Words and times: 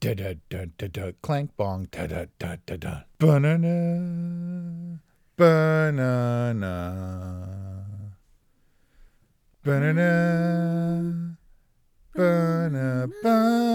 Da 0.00 0.14
da 0.14 0.34
da 0.48 0.64
da 0.78 0.86
da 0.86 1.10
clank 1.22 1.56
bong 1.56 1.88
da 1.90 2.06
da 2.06 2.26
da 2.38 2.56
da 2.66 2.76
da 2.76 3.02
banana 3.18 5.00
banana 5.36 6.72
banana 9.64 11.26
banana 12.14 13.08
banana 13.24 13.68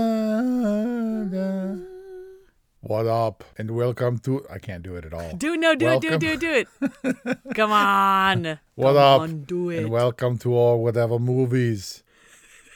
What 2.80 3.06
up? 3.08 3.44
And 3.58 3.72
welcome 3.72 4.18
to 4.20 4.46
I 4.50 4.60
can't 4.60 4.82
do 4.82 4.96
it 4.96 5.04
at 5.04 5.14
all. 5.14 5.36
Do 5.36 5.58
no, 5.58 5.76
do 5.76 5.88
welcome. 5.88 6.14
it, 6.14 6.20
do 6.22 6.28
it, 6.28 6.40
do 6.40 6.52
it, 6.52 6.68
do 7.04 7.18
it. 7.34 7.54
Come 7.54 7.74
on. 7.74 8.60
What 8.76 8.94
Come 8.94 8.98
up? 8.98 9.22
On, 9.22 9.44
do 9.44 9.70
it. 9.72 9.80
And 9.80 9.90
welcome 9.90 10.38
to 10.38 10.56
all 10.56 10.82
whatever 10.82 11.20
movies. 11.20 12.02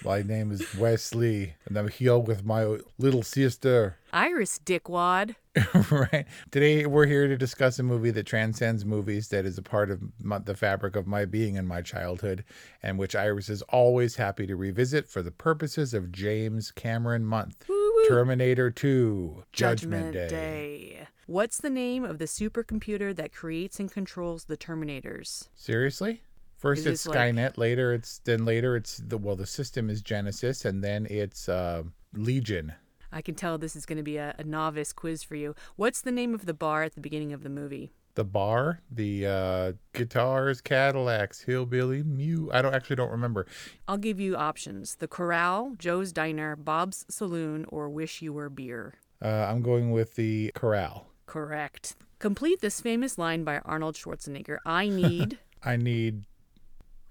My 0.08 0.22
name 0.22 0.54
is 0.54 0.66
Wesley, 0.76 1.56
and 1.66 1.76
I'm 1.76 1.90
here 1.90 2.18
with 2.18 2.46
my 2.46 2.78
little 2.98 3.24
sister. 3.24 3.98
Iris 4.14 4.58
dickwad. 4.58 5.36
right. 5.92 6.26
Today 6.50 6.86
we're 6.86 7.08
here 7.08 7.28
to 7.28 7.36
discuss 7.36 7.78
a 7.78 7.84
movie 7.84 8.12
that 8.12 8.26
transcends 8.26 8.86
movies, 8.86 9.28
that 9.28 9.46
is 9.46 9.58
a 9.58 9.62
part 9.62 9.92
of 9.92 10.02
my, 10.23 10.38
the 10.38 10.56
fabric 10.56 10.96
of 10.96 11.08
my 11.08 11.26
being 11.26 11.58
and 11.58 11.67
my 11.67 11.82
childhood, 11.82 12.46
and 12.82 12.98
which 12.98 13.17
Iris 13.17 13.50
is 13.50 13.62
always 13.64 14.16
happy 14.16 14.48
to 14.48 14.56
revisit 14.56 15.10
for 15.10 15.22
the 15.22 15.30
purposes 15.30 15.94
of 15.94 16.14
James 16.14 16.72
Cameron 16.72 17.26
Month. 17.26 17.66
Woo-woo. 17.67 18.08
Terminator 18.08 18.72
2, 18.72 19.44
Judgment, 19.52 20.14
Judgment 20.14 20.14
Day. 20.14 20.28
Day. 20.30 21.08
What's 21.26 21.58
the 21.58 21.70
name 21.70 22.06
of 22.06 22.20
the 22.20 22.26
supercomputer 22.26 23.14
that 23.14 23.34
creates 23.34 23.78
and 23.82 23.92
controls 23.92 24.46
the 24.46 24.56
Terminators? 24.56 25.50
Seriously? 25.54 26.22
First 26.58 26.82
Is 26.82 26.88
it's 26.88 27.04
this 27.04 27.08
like- 27.16 27.36
Skynet, 27.36 27.58
later 27.58 27.94
it's 27.94 28.20
then 28.20 28.44
later 28.45 28.76
it's 28.76 28.98
the 28.98 29.18
well 29.18 29.36
the 29.36 29.45
system 29.45 29.90
is 29.90 30.02
Genesis, 30.02 30.66
and 30.66 30.84
then 30.84 31.08
it's 31.10 31.48
uh, 31.48 31.84
Legion. 32.14 32.73
I 33.12 33.22
can 33.22 33.36
tell 33.36 33.58
this 33.58 33.76
is 33.76 33.86
going 33.86 33.98
to 33.98 34.04
be 34.04 34.18
a, 34.18 34.36
a 34.38 34.44
novice 34.44 34.92
quiz 34.92 35.23
for 35.23 35.36
you. 35.36 35.56
What's 35.78 36.02
the 36.02 36.12
name 36.12 36.34
of 36.34 36.46
the 36.46 36.54
bar 36.54 36.84
at 36.84 36.96
the 36.96 37.02
beginning 37.02 37.32
of 37.34 37.44
the 37.44 37.50
movie? 37.50 37.94
the 38.16 38.23
bar, 38.23 38.82
the 38.90 39.28
uh, 39.28 39.73
guitars, 39.94 40.60
Cadillacs, 40.60 41.42
hillbilly, 41.42 42.02
Mew. 42.02 42.50
I 42.52 42.64
don't 42.64 42.73
actually 42.73 42.96
don't 42.96 43.12
remember. 43.12 43.46
I'll 43.88 43.98
give 43.98 44.20
you 44.20 44.36
options: 44.36 44.96
the 44.96 45.08
Corral, 45.08 45.73
Joe's 45.78 46.12
Diner, 46.12 46.56
Bob's 46.56 47.06
Saloon, 47.10 47.66
or 47.70 47.88
Wish 47.90 48.23
You 48.23 48.34
Were 48.34 48.50
Beer. 48.50 48.96
Uh, 49.22 49.28
I'm 49.28 49.62
going 49.62 49.92
with 49.92 50.16
the 50.16 50.52
Corral. 50.56 51.06
Correct. 51.28 51.96
Complete 52.17 52.60
this 52.62 52.82
famous 52.82 53.20
line 53.20 53.44
by 53.44 53.60
Arnold 53.60 53.94
Schwarzenegger. 53.96 54.58
I 54.66 54.90
need. 54.90 55.38
I 55.64 55.76
need, 55.78 56.23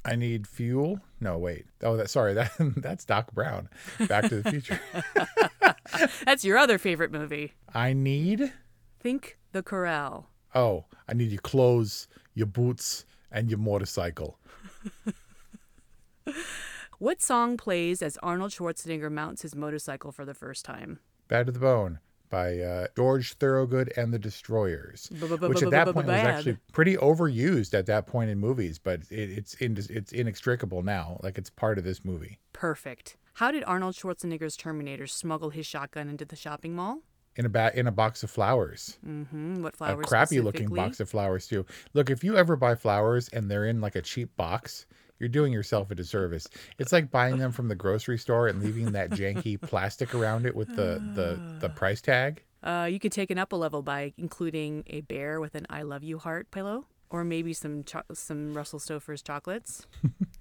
I 0.06 0.14
need 0.14 0.46
fuel. 0.46 1.00
No, 1.20 1.36
wait. 1.36 1.66
Oh, 1.82 1.96
that 1.96 2.08
sorry. 2.08 2.32
That 2.34 2.52
that's 2.76 3.04
Doc 3.04 3.32
Brown. 3.32 3.68
Back 4.06 4.28
to 4.28 4.40
the 4.40 4.50
Future. 4.50 4.80
That's 6.24 6.44
your 6.44 6.58
other 6.58 6.78
favorite 6.78 7.10
movie. 7.10 7.54
I 7.74 7.92
need. 7.92 8.52
Think 9.00 9.38
the 9.52 9.62
Corral. 9.62 10.28
Oh, 10.54 10.84
I 11.08 11.14
need 11.14 11.30
your 11.30 11.40
clothes, 11.40 12.06
your 12.34 12.46
boots, 12.46 13.04
and 13.30 13.50
your 13.50 13.58
motorcycle. 13.58 14.38
What 16.98 17.20
song 17.20 17.58
plays 17.58 18.00
as 18.00 18.16
Arnold 18.22 18.52
Schwarzenegger 18.52 19.12
mounts 19.12 19.42
his 19.42 19.54
motorcycle 19.54 20.12
for 20.12 20.24
the 20.24 20.32
first 20.32 20.64
time? 20.64 20.98
Bad 21.28 21.44
to 21.44 21.52
the 21.52 21.58
Bone 21.58 21.98
by 22.30 22.58
uh, 22.58 22.86
George 22.96 23.34
Thorogood 23.34 23.92
and 23.96 24.12
the 24.12 24.18
Destroyers, 24.18 25.10
which 25.10 25.62
at 25.62 25.70
that 25.70 25.92
point 25.92 26.06
was 26.06 26.16
actually 26.16 26.58
pretty 26.72 26.96
overused 26.96 27.74
at 27.74 27.86
that 27.86 28.06
point 28.06 28.30
in 28.30 28.38
movies, 28.38 28.78
but 28.78 29.00
it, 29.10 29.30
it's 29.30 29.54
in, 29.54 29.76
it's 29.90 30.12
inextricable 30.12 30.82
now. 30.82 31.18
Like 31.22 31.38
it's 31.38 31.50
part 31.50 31.78
of 31.78 31.84
this 31.84 32.04
movie. 32.04 32.38
Perfect. 32.52 33.16
How 33.34 33.50
did 33.50 33.64
Arnold 33.64 33.94
Schwarzenegger's 33.94 34.56
Terminator 34.56 35.06
smuggle 35.06 35.50
his 35.50 35.66
shotgun 35.66 36.08
into 36.08 36.24
the 36.24 36.36
shopping 36.36 36.74
mall? 36.74 37.00
In 37.36 37.44
a 37.44 37.50
ba- 37.50 37.72
in 37.78 37.86
a 37.86 37.92
box 37.92 38.22
of 38.22 38.30
flowers, 38.30 38.98
Mm-hmm. 39.06 39.62
What 39.62 39.76
flowers? 39.76 40.04
a 40.06 40.08
crappy 40.08 40.40
looking 40.40 40.68
box 40.68 41.00
of 41.00 41.10
flowers 41.10 41.46
too. 41.46 41.66
Look, 41.92 42.08
if 42.08 42.24
you 42.24 42.34
ever 42.34 42.56
buy 42.56 42.74
flowers 42.76 43.28
and 43.28 43.50
they're 43.50 43.66
in 43.66 43.82
like 43.82 43.94
a 43.94 44.00
cheap 44.00 44.34
box, 44.38 44.86
you're 45.18 45.28
doing 45.28 45.52
yourself 45.52 45.90
a 45.90 45.94
disservice. 45.94 46.46
It's 46.78 46.92
like 46.92 47.10
buying 47.10 47.38
them 47.38 47.52
from 47.52 47.68
the 47.68 47.74
grocery 47.74 48.18
store 48.18 48.48
and 48.48 48.62
leaving 48.62 48.92
that 48.92 49.10
janky 49.10 49.60
plastic 49.60 50.14
around 50.14 50.46
it 50.46 50.54
with 50.54 50.68
the 50.68 51.00
the 51.14 51.58
the 51.60 51.68
price 51.68 52.00
tag. 52.00 52.42
Uh, 52.62 52.88
you 52.90 52.98
could 52.98 53.12
take 53.12 53.30
it 53.30 53.38
up 53.38 53.52
a 53.52 53.56
level 53.56 53.82
by 53.82 54.12
including 54.18 54.82
a 54.88 55.00
bear 55.02 55.40
with 55.40 55.54
an 55.54 55.66
"I 55.70 55.82
love 55.82 56.02
you" 56.02 56.18
heart 56.18 56.50
pillow, 56.50 56.86
or 57.10 57.24
maybe 57.24 57.52
some 57.52 57.84
cho- 57.84 58.02
some 58.12 58.54
Russell 58.54 58.78
Stover's 58.78 59.22
chocolates. 59.22 59.86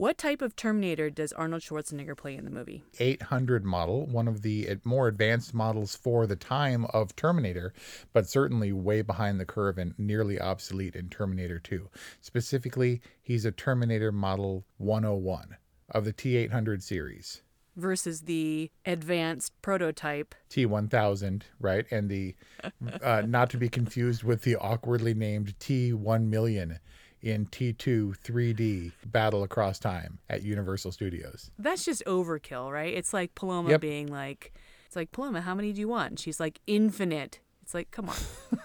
what 0.00 0.16
type 0.16 0.40
of 0.40 0.56
Terminator 0.56 1.10
does 1.10 1.30
Arnold 1.34 1.60
Schwarzenegger 1.60 2.16
play 2.16 2.34
in 2.34 2.46
the 2.46 2.50
movie? 2.50 2.82
800 2.98 3.66
model, 3.66 4.06
one 4.06 4.28
of 4.28 4.40
the 4.40 4.78
more 4.82 5.08
advanced 5.08 5.52
models 5.52 5.94
for 5.94 6.26
the 6.26 6.36
time 6.36 6.86
of 6.94 7.14
Terminator, 7.16 7.74
but 8.14 8.26
certainly 8.26 8.72
way 8.72 9.02
behind 9.02 9.38
the 9.38 9.44
curve 9.44 9.76
and 9.76 9.92
nearly 9.98 10.40
obsolete 10.40 10.96
in 10.96 11.10
Terminator 11.10 11.58
2. 11.58 11.90
Specifically, 12.22 13.02
he's 13.20 13.44
a 13.44 13.52
Terminator 13.52 14.10
model 14.10 14.64
101 14.78 15.58
of 15.90 16.06
the 16.06 16.14
T800 16.14 16.82
series. 16.82 17.42
Versus 17.76 18.22
the 18.22 18.70
advanced 18.86 19.52
prototype. 19.60 20.34
T1000, 20.48 21.42
right? 21.60 21.84
And 21.90 22.08
the, 22.08 22.34
uh, 23.02 23.24
not 23.26 23.50
to 23.50 23.58
be 23.58 23.68
confused 23.68 24.24
with 24.24 24.44
the 24.44 24.56
awkwardly 24.56 25.12
named 25.12 25.58
T1 25.58 26.24
million 26.24 26.78
in 27.22 27.46
T2 27.46 28.16
3D 28.18 28.92
Battle 29.06 29.42
Across 29.42 29.80
Time 29.80 30.18
at 30.28 30.42
Universal 30.42 30.92
Studios. 30.92 31.50
That's 31.58 31.84
just 31.84 32.02
overkill, 32.06 32.72
right? 32.72 32.94
It's 32.94 33.12
like 33.12 33.34
Paloma 33.34 33.70
Yep. 33.70 33.80
being 33.80 34.06
like, 34.06 34.52
"It's 34.86 34.96
like 34.96 35.12
Paloma, 35.12 35.42
how 35.42 35.54
many 35.54 35.72
do 35.72 35.80
you 35.80 35.88
want?" 35.88 36.10
And 36.10 36.20
she's 36.20 36.40
like, 36.40 36.60
"Infinite." 36.66 37.40
It's 37.62 37.74
like, 37.74 37.90
come 37.90 38.08
on. 38.08 38.16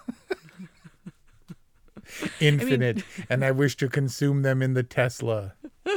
Infinite, 2.40 3.04
and 3.30 3.44
I 3.44 3.52
wish 3.52 3.76
to 3.78 3.90
consume 3.90 4.44
them 4.44 4.62
in 4.62 4.74
the 4.74 4.84
Tesla. 4.84 5.54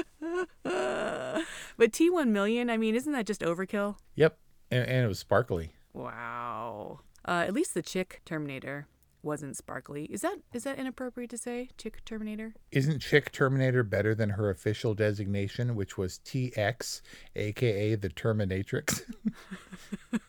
But 1.78 1.92
T1 1.92 2.30
million, 2.30 2.70
I 2.70 2.76
mean, 2.76 2.96
isn't 2.96 3.12
that 3.12 3.24
just 3.24 3.40
overkill? 3.40 3.98
Yep, 4.16 4.36
and, 4.72 4.84
and 4.88 5.04
it 5.04 5.06
was 5.06 5.20
sparkly. 5.20 5.74
Wow. 5.92 6.98
Uh, 7.24 7.44
at 7.46 7.54
least 7.54 7.72
the 7.74 7.82
chick 7.82 8.20
Terminator, 8.24 8.88
wasn't 9.22 9.56
sparkly. 9.56 10.04
Is 10.04 10.20
that 10.22 10.38
is 10.52 10.64
that 10.64 10.78
inappropriate 10.78 11.30
to 11.30 11.38
say, 11.38 11.68
Chick 11.76 12.04
Terminator? 12.04 12.54
Isn't 12.70 13.00
Chick 13.00 13.32
Terminator 13.32 13.82
better 13.82 14.14
than 14.14 14.30
her 14.30 14.50
official 14.50 14.94
designation, 14.94 15.74
which 15.74 15.98
was 15.98 16.18
TX, 16.24 17.00
aka 17.36 17.94
the 17.94 18.08
Terminatrix? 18.08 19.02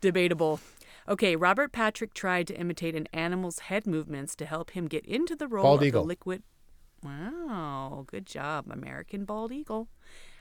Debatable. 0.00 0.60
Okay, 1.08 1.34
Robert 1.36 1.72
Patrick 1.72 2.14
tried 2.14 2.46
to 2.46 2.54
imitate 2.58 2.94
an 2.94 3.08
animal's 3.12 3.60
head 3.60 3.86
movements 3.86 4.36
to 4.36 4.46
help 4.46 4.70
him 4.70 4.86
get 4.86 5.04
into 5.06 5.34
the 5.34 5.48
role 5.48 5.64
Bald 5.64 5.80
of 5.80 5.86
eagle. 5.86 6.02
the 6.02 6.08
liquid. 6.08 6.42
Wow, 7.02 8.04
good 8.06 8.26
job, 8.26 8.66
American 8.70 9.24
bald 9.24 9.52
eagle. 9.52 9.88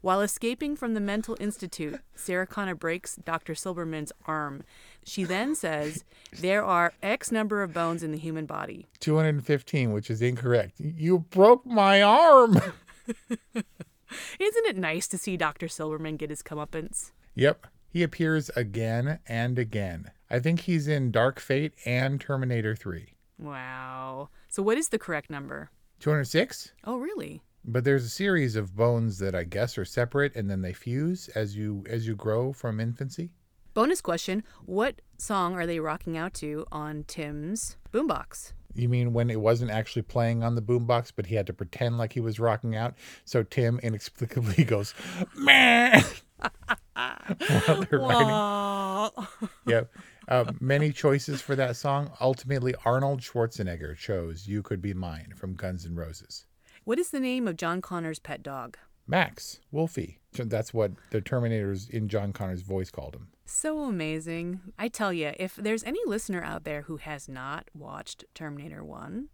While 0.01 0.21
escaping 0.21 0.75
from 0.75 0.93
the 0.93 0.99
mental 0.99 1.35
institute, 1.39 1.99
Sarah 2.15 2.47
Connor 2.47 2.75
breaks 2.75 3.15
Dr. 3.17 3.53
Silberman's 3.53 4.11
arm. 4.25 4.63
She 5.03 5.23
then 5.23 5.55
says 5.55 6.05
there 6.31 6.63
are 6.63 6.93
X 7.03 7.31
number 7.31 7.61
of 7.63 7.73
bones 7.73 8.03
in 8.03 8.11
the 8.11 8.17
human 8.17 8.45
body. 8.45 8.87
215, 8.99 9.91
which 9.91 10.09
is 10.09 10.21
incorrect. 10.21 10.79
You 10.79 11.19
broke 11.19 11.65
my 11.65 12.01
arm. 12.01 12.55
Isn't 13.55 14.65
it 14.65 14.77
nice 14.77 15.07
to 15.09 15.17
see 15.17 15.37
Dr. 15.37 15.67
Silberman 15.67 16.17
get 16.17 16.29
his 16.29 16.41
comeuppance? 16.41 17.11
Yep. 17.35 17.67
He 17.89 18.03
appears 18.03 18.49
again 18.55 19.19
and 19.27 19.57
again. 19.57 20.11
I 20.29 20.39
think 20.39 20.61
he's 20.61 20.87
in 20.87 21.11
Dark 21.11 21.39
Fate 21.39 21.73
and 21.85 22.21
Terminator 22.21 22.75
3. 22.75 23.13
Wow. 23.39 24.29
So, 24.47 24.61
what 24.61 24.77
is 24.77 24.89
the 24.89 24.99
correct 24.99 25.29
number? 25.29 25.71
206? 25.99 26.71
Oh, 26.85 26.97
really? 26.97 27.41
But 27.65 27.83
there's 27.83 28.05
a 28.05 28.09
series 28.09 28.55
of 28.55 28.75
bones 28.75 29.19
that 29.19 29.35
I 29.35 29.43
guess 29.43 29.77
are 29.77 29.85
separate 29.85 30.35
and 30.35 30.49
then 30.49 30.61
they 30.61 30.73
fuse 30.73 31.27
as 31.29 31.55
you 31.55 31.83
as 31.89 32.07
you 32.07 32.15
grow 32.15 32.53
from 32.53 32.79
infancy. 32.79 33.31
Bonus 33.73 34.01
question 34.01 34.43
What 34.65 35.01
song 35.17 35.55
are 35.55 35.65
they 35.65 35.79
rocking 35.79 36.17
out 36.17 36.33
to 36.35 36.65
on 36.71 37.03
Tim's 37.07 37.77
boombox? 37.91 38.53
You 38.75 38.87
mean 38.87 39.13
when 39.13 39.29
it 39.29 39.41
wasn't 39.41 39.71
actually 39.71 40.03
playing 40.03 40.43
on 40.43 40.55
the 40.55 40.61
boombox, 40.61 41.11
but 41.15 41.25
he 41.25 41.35
had 41.35 41.47
to 41.47 41.53
pretend 41.53 41.97
like 41.97 42.13
he 42.13 42.21
was 42.21 42.39
rocking 42.39 42.75
out? 42.75 42.95
So 43.25 43.43
Tim 43.43 43.79
inexplicably 43.79 44.63
goes, 44.65 44.93
man. 45.35 46.03
While 46.93 47.85
they're 47.89 47.99
riding. 47.99 49.27
Yep. 49.67 49.91
Uh, 50.29 50.51
many 50.59 50.91
choices 50.91 51.41
for 51.41 51.55
that 51.55 51.75
song. 51.75 52.11
Ultimately, 52.21 52.75
Arnold 52.85 53.19
Schwarzenegger 53.19 53.97
chose 53.97 54.47
You 54.47 54.61
Could 54.61 54.79
Be 54.79 54.93
Mine 54.93 55.33
from 55.35 55.55
Guns 55.55 55.87
N' 55.87 55.95
Roses. 55.95 56.45
What 56.83 56.99
is 56.99 57.09
the 57.09 57.19
name 57.19 57.47
of 57.47 57.57
John 57.57 57.81
Connor's 57.81 58.19
pet 58.19 58.43
dog? 58.43 58.77
Max, 59.07 59.59
Wolfie. 59.71 60.19
That's 60.33 60.71
what 60.71 60.91
the 61.09 61.19
Terminators 61.19 61.89
in 61.89 62.07
John 62.07 62.31
Connor's 62.31 62.61
voice 62.61 62.91
called 62.91 63.15
him. 63.15 63.29
So 63.45 63.79
amazing. 63.85 64.61
I 64.77 64.87
tell 64.87 65.11
you, 65.11 65.33
if 65.39 65.55
there's 65.55 65.83
any 65.83 65.99
listener 66.05 66.43
out 66.43 66.63
there 66.63 66.83
who 66.83 66.97
has 66.97 67.27
not 67.27 67.67
watched 67.73 68.23
Terminator 68.35 68.83
1, 68.83 69.29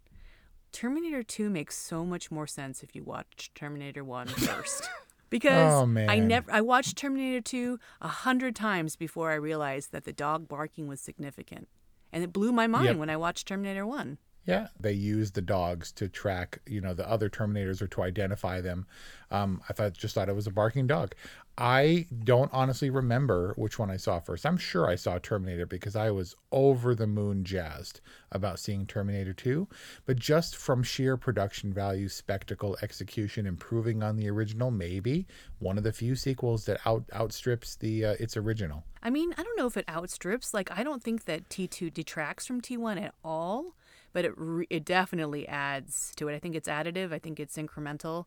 Terminator 0.72 1.22
2 1.22 1.50
makes 1.50 1.76
so 1.76 2.06
much 2.06 2.30
more 2.30 2.46
sense 2.46 2.82
if 2.82 2.94
you 2.96 3.04
watch 3.04 3.50
Terminator 3.54 4.02
1 4.02 4.28
first. 4.28 4.88
Because 5.30 5.72
Oh, 5.72 5.98
I 6.08 6.18
never 6.18 6.50
I 6.52 6.60
watched 6.60 6.96
Terminator 6.96 7.40
2 7.40 7.78
a 8.00 8.08
hundred 8.08 8.54
times 8.56 8.96
before 8.96 9.30
I 9.30 9.34
realized 9.34 9.92
that 9.92 10.04
the 10.04 10.12
dog 10.12 10.48
barking 10.48 10.86
was 10.88 11.00
significant. 11.00 11.68
And 12.12 12.22
it 12.22 12.32
blew 12.32 12.52
my 12.52 12.66
mind 12.66 12.86
Yep. 12.86 12.96
when 12.98 13.10
I 13.10 13.16
watched 13.16 13.48
Terminator 13.48 13.86
1. 13.86 14.18
Yeah, 14.46 14.68
they 14.78 14.92
use 14.92 15.32
the 15.32 15.42
dogs 15.42 15.90
to 15.92 16.08
track, 16.08 16.60
you 16.66 16.80
know, 16.80 16.94
the 16.94 17.08
other 17.10 17.28
Terminators 17.28 17.82
or 17.82 17.88
to 17.88 18.02
identify 18.02 18.60
them. 18.60 18.86
Um, 19.32 19.60
I 19.68 19.72
thought 19.72 19.94
just 19.94 20.14
thought 20.14 20.28
it 20.28 20.36
was 20.36 20.46
a 20.46 20.52
barking 20.52 20.86
dog. 20.86 21.14
I 21.58 22.06
don't 22.24 22.50
honestly 22.52 22.90
remember 22.90 23.54
which 23.56 23.78
one 23.78 23.90
I 23.90 23.96
saw 23.96 24.20
first. 24.20 24.44
I'm 24.44 24.58
sure 24.58 24.86
I 24.86 24.94
saw 24.94 25.18
Terminator 25.18 25.64
because 25.64 25.96
I 25.96 26.10
was 26.10 26.36
over 26.52 26.94
the 26.94 27.06
moon 27.06 27.44
jazzed 27.44 28.02
about 28.30 28.58
seeing 28.58 28.84
Terminator 28.84 29.32
2, 29.32 29.66
but 30.04 30.18
just 30.18 30.54
from 30.54 30.82
sheer 30.82 31.16
production 31.16 31.72
value, 31.72 32.08
spectacle, 32.08 32.76
execution, 32.82 33.46
improving 33.46 34.02
on 34.02 34.16
the 34.16 34.28
original, 34.28 34.70
maybe 34.70 35.26
one 35.58 35.78
of 35.78 35.84
the 35.84 35.92
few 35.92 36.14
sequels 36.14 36.66
that 36.66 36.78
out 36.84 37.04
outstrips 37.14 37.76
the 37.76 38.04
uh, 38.04 38.14
its 38.20 38.36
original. 38.36 38.84
I 39.02 39.08
mean, 39.08 39.32
I 39.38 39.42
don't 39.42 39.56
know 39.56 39.66
if 39.66 39.78
it 39.78 39.88
outstrips. 39.88 40.52
Like, 40.52 40.70
I 40.70 40.82
don't 40.82 41.02
think 41.02 41.24
that 41.24 41.48
T2 41.48 41.94
detracts 41.94 42.44
from 42.44 42.60
T1 42.60 43.00
at 43.00 43.14
all, 43.24 43.76
but 44.12 44.26
it 44.26 44.34
re- 44.36 44.66
it 44.68 44.84
definitely 44.84 45.48
adds 45.48 46.12
to 46.16 46.28
it. 46.28 46.34
I 46.34 46.38
think 46.38 46.54
it's 46.54 46.68
additive. 46.68 47.14
I 47.14 47.18
think 47.18 47.40
it's 47.40 47.56
incremental, 47.56 48.26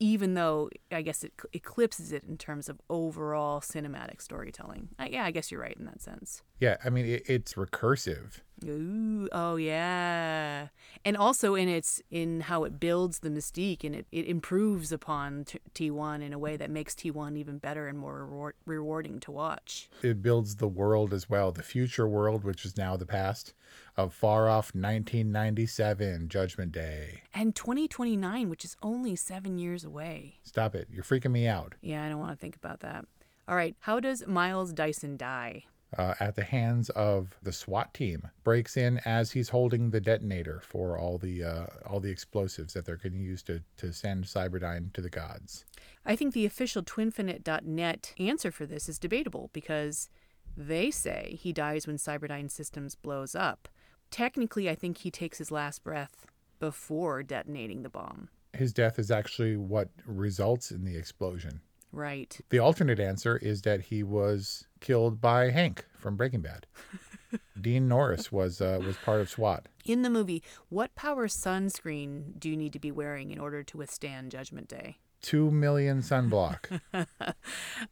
even 0.00 0.34
though 0.34 0.70
I 0.92 1.02
guess 1.02 1.24
it 1.24 1.32
eclipses 1.52 2.12
it 2.12 2.24
in 2.24 2.36
terms 2.36 2.68
of 2.68 2.80
overall 2.88 3.60
cinematic 3.60 4.20
storytelling. 4.22 4.88
Yeah, 5.04 5.24
I 5.24 5.30
guess 5.30 5.50
you're 5.50 5.60
right 5.60 5.76
in 5.78 5.86
that 5.86 6.00
sense. 6.00 6.42
Yeah, 6.60 6.76
I 6.84 6.90
mean 6.90 7.06
it, 7.06 7.22
it's 7.26 7.54
recursive. 7.54 8.40
Ooh, 8.64 9.28
oh 9.30 9.54
yeah, 9.54 10.66
and 11.04 11.16
also 11.16 11.54
in 11.54 11.68
its 11.68 12.02
in 12.10 12.40
how 12.40 12.64
it 12.64 12.80
builds 12.80 13.20
the 13.20 13.28
mystique 13.30 13.84
and 13.84 13.94
it, 13.94 14.06
it 14.10 14.26
improves 14.26 14.90
upon 14.90 15.44
t- 15.44 15.60
T1 15.72 16.22
in 16.22 16.32
a 16.32 16.38
way 16.40 16.56
that 16.56 16.68
makes 16.68 16.96
T1 16.96 17.36
even 17.36 17.58
better 17.58 17.86
and 17.86 17.96
more 17.96 18.24
reward- 18.24 18.56
rewarding 18.66 19.20
to 19.20 19.30
watch. 19.30 19.88
it 20.02 20.20
builds 20.22 20.56
the 20.56 20.66
world 20.66 21.12
as 21.12 21.30
well 21.30 21.52
the 21.52 21.62
future 21.62 22.08
world 22.08 22.42
which 22.42 22.64
is 22.64 22.76
now 22.76 22.96
the 22.96 23.06
past 23.06 23.54
of 23.96 24.12
far 24.12 24.48
off 24.48 24.74
1997 24.74 26.28
judgment 26.28 26.72
day 26.72 27.22
And 27.34 27.54
2029, 27.54 28.48
which 28.48 28.64
is 28.64 28.76
only 28.82 29.14
seven 29.16 29.58
years 29.58 29.84
away. 29.84 30.38
stop 30.42 30.74
it 30.74 30.88
you're 30.90 31.04
freaking 31.04 31.30
me 31.30 31.46
out 31.46 31.74
Yeah, 31.80 32.04
I 32.04 32.08
don't 32.08 32.18
want 32.18 32.32
to 32.32 32.36
think 32.36 32.56
about 32.56 32.80
that. 32.80 33.04
All 33.46 33.54
right, 33.56 33.76
how 33.80 34.00
does 34.00 34.26
Miles 34.26 34.72
Dyson 34.72 35.16
die? 35.16 35.64
Uh, 35.96 36.14
at 36.20 36.36
the 36.36 36.44
hands 36.44 36.90
of 36.90 37.36
the 37.42 37.52
SWAT 37.52 37.94
team 37.94 38.28
breaks 38.44 38.76
in 38.76 39.00
as 39.04 39.32
he's 39.32 39.48
holding 39.48 39.90
the 39.90 40.00
detonator 40.00 40.60
for 40.62 40.98
all 40.98 41.18
the 41.18 41.42
uh, 41.42 41.66
all 41.86 42.00
the 42.00 42.10
explosives 42.10 42.74
that 42.74 42.84
they're 42.84 42.96
going 42.96 43.14
to 43.14 43.18
use 43.18 43.42
to 43.44 43.62
to 43.78 43.92
send 43.92 44.24
Cyberdyne 44.24 44.92
to 44.92 45.00
the 45.00 45.10
gods. 45.10 45.64
I 46.04 46.16
think 46.16 46.34
the 46.34 46.46
official 46.46 46.82
twinfinite.net 46.82 48.14
answer 48.18 48.50
for 48.50 48.66
this 48.66 48.88
is 48.88 48.98
debatable 48.98 49.50
because 49.52 50.10
they 50.56 50.90
say 50.90 51.38
he 51.40 51.52
dies 51.52 51.86
when 51.86 51.96
Cyberdyne 51.96 52.50
Systems 52.50 52.94
blows 52.94 53.34
up. 53.34 53.68
Technically, 54.10 54.68
I 54.68 54.74
think 54.74 54.98
he 54.98 55.10
takes 55.10 55.38
his 55.38 55.50
last 55.50 55.84
breath 55.84 56.26
before 56.58 57.22
detonating 57.22 57.82
the 57.82 57.90
bomb. 57.90 58.28
His 58.54 58.72
death 58.72 58.98
is 58.98 59.10
actually 59.10 59.56
what 59.56 59.90
results 60.06 60.70
in 60.70 60.84
the 60.84 60.96
explosion. 60.96 61.60
Right. 61.92 62.38
The 62.50 62.58
alternate 62.58 63.00
answer 63.00 63.36
is 63.36 63.62
that 63.62 63.82
he 63.82 64.02
was 64.02 64.66
killed 64.80 65.20
by 65.20 65.50
Hank 65.50 65.86
from 65.96 66.16
Breaking 66.16 66.40
Bad. 66.40 66.66
Dean 67.60 67.88
Norris 67.88 68.30
was 68.32 68.60
uh, 68.60 68.80
was 68.84 68.96
part 68.98 69.20
of 69.20 69.28
SWAT. 69.28 69.66
In 69.84 70.02
the 70.02 70.10
movie, 70.10 70.42
what 70.68 70.94
power 70.94 71.28
sunscreen 71.28 72.38
do 72.38 72.48
you 72.48 72.56
need 72.56 72.72
to 72.72 72.78
be 72.78 72.90
wearing 72.90 73.30
in 73.30 73.38
order 73.38 73.62
to 73.62 73.76
withstand 73.76 74.30
Judgment 74.30 74.68
Day? 74.68 74.98
Two 75.20 75.50
million 75.50 76.00
sunblock. 76.00 76.80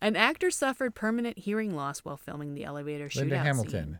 An 0.00 0.16
actor 0.16 0.50
suffered 0.50 0.94
permanent 0.94 1.38
hearing 1.38 1.74
loss 1.74 2.00
while 2.00 2.16
filming 2.16 2.54
the 2.54 2.64
elevator 2.64 3.08
shootout 3.08 3.16
Linda 3.16 3.36
scene. 3.36 3.44
Hamilton 3.44 3.98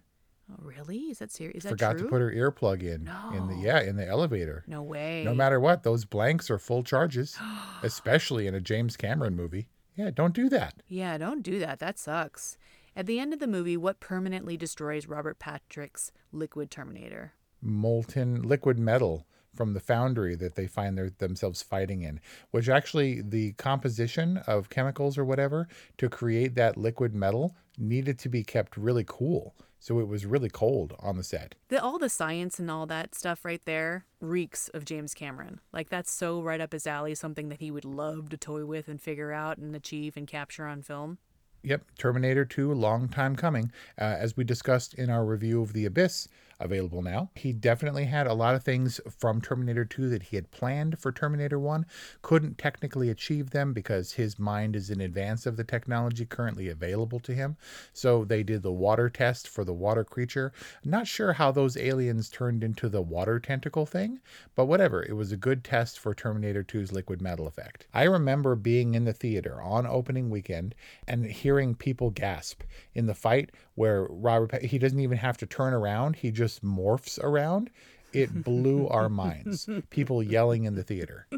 Oh, 0.50 0.62
really? 0.62 0.99
Is 0.99 1.18
that 1.18 1.32
serious? 1.32 1.59
Is 1.59 1.62
that 1.64 1.70
forgot 1.70 1.92
true? 1.92 2.02
to 2.02 2.09
put 2.09 2.20
her 2.20 2.30
earplug 2.30 2.82
in 2.82 3.11
in 3.37 3.49
the 3.49 3.56
yeah 3.61 3.80
in 3.80 3.97
the 3.97 4.06
elevator. 4.06 4.64
No 4.66 4.82
way. 4.82 5.25
No 5.25 5.35
matter 5.35 5.59
what, 5.59 5.82
those 5.82 6.04
blanks 6.04 6.50
are 6.50 6.59
full 6.59 6.85
charges, 6.85 7.37
especially 7.82 8.47
in 8.47 8.54
a 8.54 8.61
James 8.61 8.97
Cameron 8.97 9.35
movie. 9.35 9.68
Yeah, 9.96 10.10
don't 10.10 10.34
do 10.34 10.48
that. 10.50 10.74
Yeah, 10.88 11.16
don't 11.18 11.42
do 11.42 11.58
that. 11.58 11.78
That 11.78 11.98
sucks. 11.98 12.58
At 12.94 13.06
the 13.06 13.18
end 13.18 13.32
of 13.32 13.40
the 13.40 13.46
movie, 13.46 13.76
what 13.76 14.00
permanently 14.00 14.56
destroys 14.56 15.06
Robert 15.06 15.38
Patrick's 15.38 16.12
liquid 16.32 16.70
Terminator? 16.70 17.32
Molten 17.62 18.42
liquid 18.42 18.78
metal 18.78 19.26
from 19.54 19.72
the 19.72 19.80
foundry 19.80 20.34
that 20.36 20.54
they 20.54 20.66
find 20.66 20.96
their, 20.96 21.10
themselves 21.10 21.62
fighting 21.62 22.02
in, 22.02 22.20
which 22.50 22.68
actually 22.68 23.22
the 23.22 23.52
composition 23.52 24.36
of 24.46 24.68
chemicals 24.68 25.16
or 25.16 25.24
whatever 25.24 25.66
to 25.96 26.08
create 26.08 26.54
that 26.54 26.76
liquid 26.76 27.14
metal 27.14 27.56
needed 27.78 28.18
to 28.18 28.28
be 28.28 28.44
kept 28.44 28.76
really 28.76 29.04
cool. 29.06 29.54
So 29.87 30.00
it 30.00 30.09
was 30.09 30.26
really 30.26 30.49
cold 30.49 30.97
on 30.99 31.16
the 31.16 31.23
set. 31.23 31.55
The, 31.69 31.81
all 31.81 32.00
the 32.00 32.09
science 32.09 32.59
and 32.59 32.69
all 32.69 32.87
that 32.87 33.14
stuff 33.14 33.45
right 33.45 33.64
there 33.66 34.05
reeks 34.21 34.69
of 34.71 34.85
James 34.85 35.14
Cameron. 35.14 35.61
Like, 35.73 35.90
that's 35.90 36.11
so 36.11 36.43
right 36.43 36.61
up 36.61 36.73
his 36.73 36.88
alley, 36.88 37.14
something 37.14 37.50
that 37.50 37.61
he 37.61 37.71
would 37.71 37.85
love 37.85 38.28
to 38.31 38.37
toy 38.37 38.66
with 38.66 38.88
and 38.88 39.00
figure 39.00 39.31
out 39.31 39.59
and 39.59 39.76
achieve 39.76 40.16
and 40.16 40.26
capture 40.26 40.66
on 40.66 40.83
film. 40.83 41.19
Yep, 41.62 41.85
Terminator 41.99 42.45
2, 42.45 42.75
long 42.75 43.09
time 43.09 43.37
coming. 43.37 43.71
Uh, 43.97 44.16
as 44.19 44.37
we 44.37 44.43
discussed 44.43 44.93
in 44.95 45.09
our 45.09 45.25
review 45.25 45.62
of 45.62 45.73
The 45.73 45.85
Abyss, 45.85 46.26
available 46.58 47.02
now, 47.02 47.30
he 47.34 47.52
definitely 47.52 48.04
had 48.04 48.26
a 48.26 48.34
lot 48.34 48.54
of 48.54 48.62
things 48.62 49.00
from 49.18 49.40
Terminator 49.40 49.84
2 49.84 50.08
that 50.08 50.25
he 50.25 50.36
had 50.36 50.50
planned 50.50 50.98
for 50.98 51.12
Terminator 51.12 51.58
1. 51.58 51.86
Couldn't 52.22 52.58
technically 52.58 53.10
achieve 53.10 53.50
them 53.50 53.72
because 53.72 54.12
his 54.12 54.38
mind 54.38 54.75
is 54.75 54.90
in 54.90 55.00
advance 55.00 55.46
of 55.46 55.56
the 55.56 55.64
technology 55.64 56.25
currently 56.25 56.68
available 56.68 57.20
to 57.20 57.34
him. 57.34 57.56
So 57.92 58.25
they 58.25 58.42
did 58.42 58.62
the 58.62 58.72
water 58.72 59.08
test 59.10 59.48
for 59.48 59.64
the 59.64 59.75
water 59.75 60.04
creature. 60.04 60.52
Not 60.84 61.06
sure 61.06 61.34
how 61.34 61.52
those 61.52 61.76
aliens 61.76 62.28
turned 62.28 62.64
into 62.64 62.88
the 62.88 63.02
water 63.02 63.38
tentacle 63.38 63.86
thing, 63.86 64.20
but 64.54 64.66
whatever. 64.66 65.02
It 65.02 65.14
was 65.14 65.32
a 65.32 65.36
good 65.36 65.64
test 65.64 65.98
for 65.98 66.14
Terminator 66.14 66.64
2's 66.64 66.92
liquid 66.92 67.20
metal 67.20 67.46
effect. 67.46 67.86
I 67.92 68.04
remember 68.04 68.54
being 68.56 68.94
in 68.94 69.04
the 69.04 69.12
theater 69.12 69.60
on 69.60 69.86
opening 69.86 70.30
weekend 70.30 70.75
and 71.06 71.26
hearing 71.26 71.75
people 71.75 72.10
gasp 72.10 72.62
in 72.94 73.06
the 73.06 73.14
fight 73.14 73.50
where 73.76 74.06
Robert 74.11 74.62
he 74.62 74.78
doesn't 74.78 74.99
even 75.00 75.18
have 75.18 75.37
to 75.38 75.47
turn 75.47 75.73
around. 75.73 76.16
He 76.16 76.30
just 76.33 76.64
morphs 76.64 77.18
around, 77.23 77.71
it 78.12 78.42
blew 78.45 78.88
our 78.90 79.09
minds. 79.09 79.68
People 79.90 80.23
yelling 80.23 80.64
in 80.64 80.75
the 80.75 80.83
theater. 80.83 81.28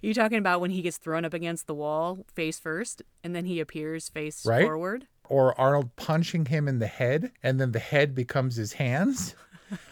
You 0.00 0.14
talking 0.14 0.38
about 0.38 0.60
when 0.60 0.70
he 0.70 0.80
gets 0.82 0.96
thrown 0.96 1.24
up 1.24 1.34
against 1.34 1.66
the 1.66 1.74
wall 1.74 2.24
face 2.34 2.58
first 2.58 3.02
and 3.22 3.34
then 3.36 3.44
he 3.44 3.60
appears 3.60 4.08
face 4.08 4.44
Right? 4.46 4.64
forward? 4.64 5.06
Or 5.28 5.58
Arnold 5.60 5.94
punching 5.96 6.46
him 6.46 6.66
in 6.68 6.78
the 6.78 6.86
head 6.86 7.32
and 7.42 7.60
then 7.60 7.72
the 7.72 7.78
head 7.78 8.14
becomes 8.14 8.56
his 8.56 8.72
hands. 8.74 9.34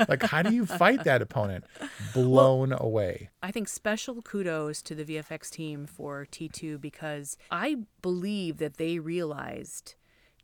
Like, 0.09 0.23
how 0.23 0.41
do 0.41 0.55
you 0.55 0.65
fight 0.65 1.05
that 1.05 1.21
opponent? 1.21 1.65
Blown 2.15 2.73
away. 2.73 3.29
I 3.43 3.51
think 3.51 3.69
special 3.69 4.23
kudos 4.23 4.81
to 4.81 4.95
the 4.95 5.05
VFX 5.05 5.51
team 5.51 5.85
for 5.85 6.27
T2 6.33 6.81
because 6.81 7.37
I 7.51 7.77
believe 8.01 8.57
that 8.57 8.79
they 8.79 8.99
realized 8.99 9.95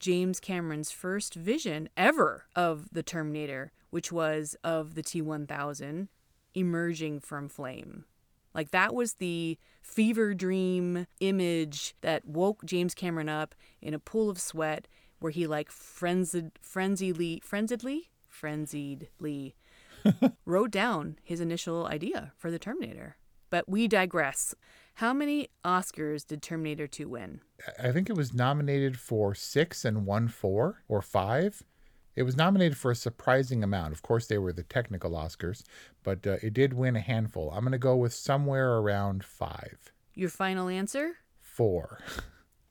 James 0.03 0.41
Cameron's 0.41 0.91
first 0.91 1.35
vision 1.35 1.89
ever 1.97 2.47
of 2.57 2.89
the 2.91 3.05
Terminator, 3.05 3.71
which 3.91 4.11
was 4.11 4.57
of 4.65 4.97
the 4.97 5.03
T 5.03 5.23
1000 5.23 6.09
emerging 6.55 7.21
from 7.21 7.49
flame. 7.49 8.05
Like 8.53 8.73
that 8.73 8.95
was 8.97 9.15
the 9.15 9.59
fever 9.81 10.35
dream 10.35 11.07
image 11.21 11.95
that 12.01 12.27
woke 12.27 12.65
James 12.65 12.95
Cameron 12.97 13.29
up 13.29 13.55
in 13.81 13.95
a 13.95 14.01
pool 14.01 14.29
of 14.29 14.41
sweat 14.41 14.89
where 15.21 15.31
he 15.31 15.47
like 15.47 15.71
frenzied, 15.71 16.51
frenziedly, 16.61 17.41
frenziedly, 17.41 18.09
frenziedly 18.29 19.55
wrote 20.45 20.73
down 20.73 21.17
his 21.23 21.41
initial 21.41 21.87
idea 21.87 22.33
for 22.37 22.51
the 22.51 22.59
Terminator. 22.59 23.17
But 23.53 23.69
we 23.69 23.87
digress. 23.87 24.55
How 24.95 25.13
many 25.13 25.49
Oscars 25.63 26.27
did 26.27 26.41
Terminator 26.41 26.87
2 26.87 27.07
win? 27.07 27.43
I 27.79 27.93
think 27.93 28.09
it 28.09 28.17
was 28.17 28.33
nominated 28.33 28.99
for 28.99 29.35
six 29.35 29.85
and 29.85 30.07
won 30.07 30.29
four 30.29 30.83
or 30.89 31.03
five. 31.03 31.63
It 32.17 32.23
was 32.23 32.35
nominated 32.35 32.79
for 32.79 32.91
a 32.91 32.97
surprising 32.97 33.63
amount. 33.63 33.93
Of 33.93 34.01
course, 34.01 34.27
they 34.27 34.39
were 34.39 34.55
the 34.55 34.63
technical 34.63 35.11
Oscars, 35.11 35.65
but 36.03 36.27
uh, 36.27 36.39
it 36.43 36.55
did 36.55 36.73
win 36.73 36.97
a 36.97 37.01
handful. 37.01 37.51
I'm 37.51 37.61
going 37.61 37.73
to 37.73 37.79
go 37.79 37.95
with 37.95 38.15
somewhere 38.15 38.79
around 38.79 39.23
five. 39.23 39.93
Your 40.15 40.31
final 40.31 40.71
answer? 40.71 41.17
Four. 41.39 42.01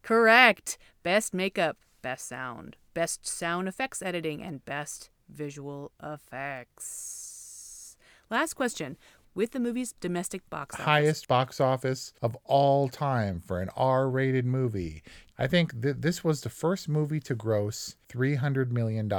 Correct. 0.02 0.80
Best 1.04 1.32
makeup, 1.32 1.78
best 2.02 2.28
sound, 2.28 2.76
best 2.96 3.28
sound 3.28 3.68
effects 3.68 4.02
editing, 4.02 4.42
and 4.42 4.66
best 4.66 5.12
visual 5.30 5.92
effects. 6.02 7.42
Last 8.32 8.54
question. 8.54 8.98
With 9.34 9.52
the 9.52 9.60
movie's 9.60 9.94
domestic 9.94 10.50
box 10.50 10.76
office, 10.76 10.86
Highest 10.86 11.28
box 11.28 11.62
office 11.62 12.14
of 12.22 12.36
all 12.44 12.90
time 12.90 13.40
for 13.40 13.62
an 13.62 13.70
R 13.78 14.10
rated 14.10 14.46
movie. 14.46 15.04
I 15.38 15.48
think 15.48 15.82
th- 15.82 15.96
this 16.00 16.24
was 16.24 16.42
the 16.42 16.50
first 16.50 16.90
movie 16.90 17.22
to 17.22 17.36
gross 17.36 17.96
$300 18.10 18.72
million 18.72 19.12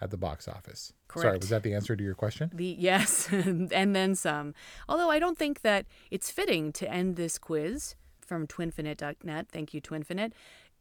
at 0.00 0.10
the 0.10 0.16
box 0.16 0.48
office. 0.48 0.92
Correct. 1.06 1.24
Sorry, 1.24 1.38
was 1.38 1.48
that 1.50 1.62
the 1.62 1.74
answer 1.74 1.96
to 1.96 2.02
your 2.04 2.14
question? 2.14 2.50
The 2.52 2.76
yes, 2.78 3.28
and 3.32 3.70
then 3.70 4.14
some. 4.14 4.54
Although 4.88 5.10
I 5.10 5.18
don't 5.18 5.38
think 5.38 5.62
that 5.62 5.86
it's 6.10 6.30
fitting 6.30 6.72
to 6.72 6.90
end 6.90 7.16
this 7.16 7.38
quiz 7.38 7.94
from 8.20 8.46
twinfinite.net. 8.46 9.48
Thank 9.50 9.72
you, 9.72 9.80
Twinfinite. 9.80 10.32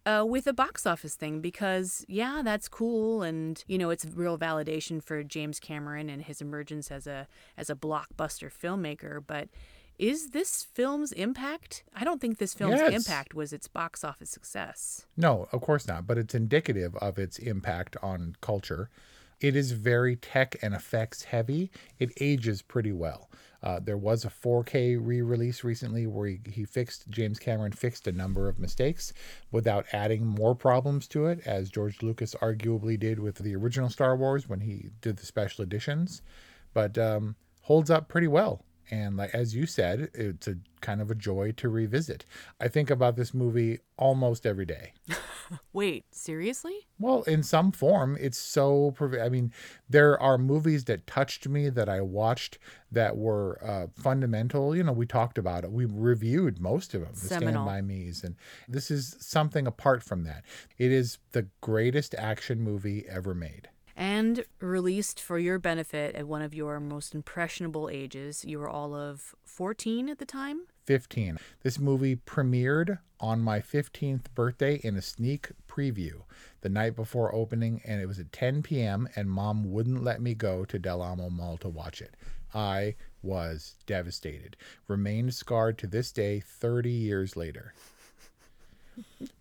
Uh, 0.07 0.23
with 0.23 0.47
a 0.47 0.53
box 0.53 0.85
office 0.85 1.15
thing 1.15 1.41
because 1.41 2.05
yeah 2.07 2.41
that's 2.41 2.69
cool 2.69 3.23
and 3.23 3.63
you 3.67 3.77
know 3.77 3.89
it's 3.89 4.05
real 4.05 4.37
validation 4.37 5.03
for 5.03 5.21
James 5.35 5.59
Cameron 5.59 6.09
and 6.09 6.21
his 6.29 6.39
emergence 6.39 6.89
as 6.91 7.05
a 7.07 7.27
as 7.57 7.69
a 7.69 7.75
blockbuster 7.75 8.49
filmmaker 8.61 9.15
but 9.33 9.49
is 9.99 10.29
this 10.37 10.63
film's 10.63 11.11
impact 11.11 11.83
I 11.93 12.03
don't 12.05 12.21
think 12.21 12.37
this 12.37 12.53
film's 12.53 12.79
Yes. 12.79 12.93
impact 12.93 13.33
was 13.33 13.51
its 13.51 13.67
box 13.67 14.03
office 14.05 14.29
success 14.29 15.05
No, 15.17 15.33
of 15.51 15.59
course 15.61 15.85
not, 15.91 16.07
but 16.07 16.17
it's 16.17 16.33
indicative 16.35 16.95
of 17.07 17.17
its 17.19 17.37
impact 17.39 17.97
on 18.01 18.35
culture. 18.49 18.89
It 19.41 19.55
is 19.55 19.71
very 19.73 20.15
tech 20.15 20.55
and 20.63 20.73
effects 20.73 21.25
heavy. 21.25 21.69
It 21.99 22.09
ages 22.21 22.61
pretty 22.61 22.91
well. 23.05 23.29
Uh, 23.67 23.81
there 23.83 23.97
was 23.97 24.23
a 24.23 24.29
4K 24.29 24.97
re-release 24.97 25.61
recently 25.61 26.07
where 26.07 26.27
he, 26.27 26.39
he 26.49 26.63
fixed 26.63 27.09
James 27.09 27.37
Cameron 27.37 27.73
fixed 27.73 28.07
a 28.07 28.13
number 28.13 28.47
of 28.47 28.59
mistakes 28.59 29.11
without 29.51 29.85
adding 29.91 30.25
more 30.25 30.55
problems 30.55 31.05
to 31.09 31.25
it, 31.25 31.41
as 31.45 31.69
George 31.69 32.01
Lucas 32.01 32.33
arguably 32.41 32.97
did 32.97 33.19
with 33.19 33.35
the 33.35 33.53
original 33.53 33.89
Star 33.89 34.15
Wars 34.15 34.47
when 34.47 34.61
he 34.61 34.91
did 35.01 35.17
the 35.17 35.25
special 35.25 35.65
editions. 35.65 36.21
But 36.73 36.97
um, 36.97 37.35
holds 37.63 37.91
up 37.91 38.07
pretty 38.07 38.29
well. 38.29 38.63
And 38.89 39.17
like 39.17 39.33
as 39.33 39.55
you 39.55 39.65
said, 39.65 40.09
it's 40.13 40.47
a 40.47 40.55
kind 40.81 41.01
of 41.01 41.11
a 41.11 41.15
joy 41.15 41.51
to 41.57 41.69
revisit. 41.69 42.25
I 42.61 42.67
think 42.67 42.89
about 42.89 43.15
this 43.15 43.33
movie 43.33 43.79
almost 43.97 44.45
every 44.45 44.65
day. 44.65 44.93
wait 45.73 46.05
seriously 46.11 46.87
Well, 46.99 47.23
in 47.23 47.41
some 47.41 47.71
form, 47.71 48.17
it's 48.19 48.37
so. 48.37 48.93
I 49.21 49.29
mean, 49.29 49.51
there 49.89 50.21
are 50.21 50.37
movies 50.37 50.85
that 50.85 51.07
touched 51.07 51.47
me 51.47 51.69
that 51.69 51.89
I 51.89 52.01
watched 52.01 52.57
that 52.91 53.17
were 53.17 53.59
uh, 53.63 53.87
fundamental. 54.01 54.75
You 54.75 54.83
know, 54.83 54.93
we 54.93 55.05
talked 55.05 55.37
about 55.37 55.63
it. 55.63 55.71
We 55.71 55.85
reviewed 55.85 56.59
most 56.59 56.93
of 56.93 57.01
them, 57.01 57.11
the 57.13 57.27
Seminal. 57.27 57.65
Stand 57.65 57.65
By 57.65 57.81
Me's, 57.81 58.23
and 58.23 58.35
this 58.67 58.91
is 58.91 59.15
something 59.19 59.67
apart 59.67 60.03
from 60.03 60.23
that. 60.23 60.43
It 60.77 60.91
is 60.91 61.17
the 61.31 61.47
greatest 61.61 62.15
action 62.15 62.61
movie 62.61 63.05
ever 63.09 63.33
made. 63.33 63.69
And 63.97 64.45
released 64.61 65.19
for 65.19 65.39
your 65.39 65.57
benefit 65.57 66.15
at 66.15 66.27
one 66.27 66.43
of 66.43 66.53
your 66.53 66.79
most 66.79 67.15
impressionable 67.15 67.89
ages. 67.89 68.45
You 68.45 68.59
were 68.59 68.69
all 68.69 68.93
of 68.93 69.33
14 69.43 70.07
at 70.07 70.19
the 70.19 70.25
time. 70.25 70.67
15. 70.85 71.39
This 71.63 71.79
movie 71.79 72.15
premiered 72.15 72.99
on 73.19 73.41
my 73.41 73.59
15th 73.59 74.25
birthday 74.35 74.79
in 74.83 74.95
a 74.95 75.01
sneak 75.01 75.49
preview 75.67 76.21
the 76.61 76.69
night 76.69 76.95
before 76.95 77.33
opening, 77.33 77.81
and 77.85 77.99
it 77.99 78.05
was 78.05 78.19
at 78.19 78.31
10 78.31 78.61
p.m., 78.61 79.09
and 79.15 79.29
mom 79.29 79.71
wouldn't 79.71 80.03
let 80.03 80.21
me 80.21 80.35
go 80.35 80.63
to 80.63 80.77
Del 80.77 81.01
Amo 81.01 81.29
Mall 81.29 81.57
to 81.57 81.67
watch 81.67 81.99
it. 81.99 82.15
I 82.53 82.95
was 83.23 83.75
devastated. 83.87 84.55
Remained 84.87 85.33
scarred 85.33 85.77
to 85.79 85.87
this 85.87 86.11
day, 86.11 86.39
30 86.39 86.91
years 86.91 87.35
later. 87.35 87.73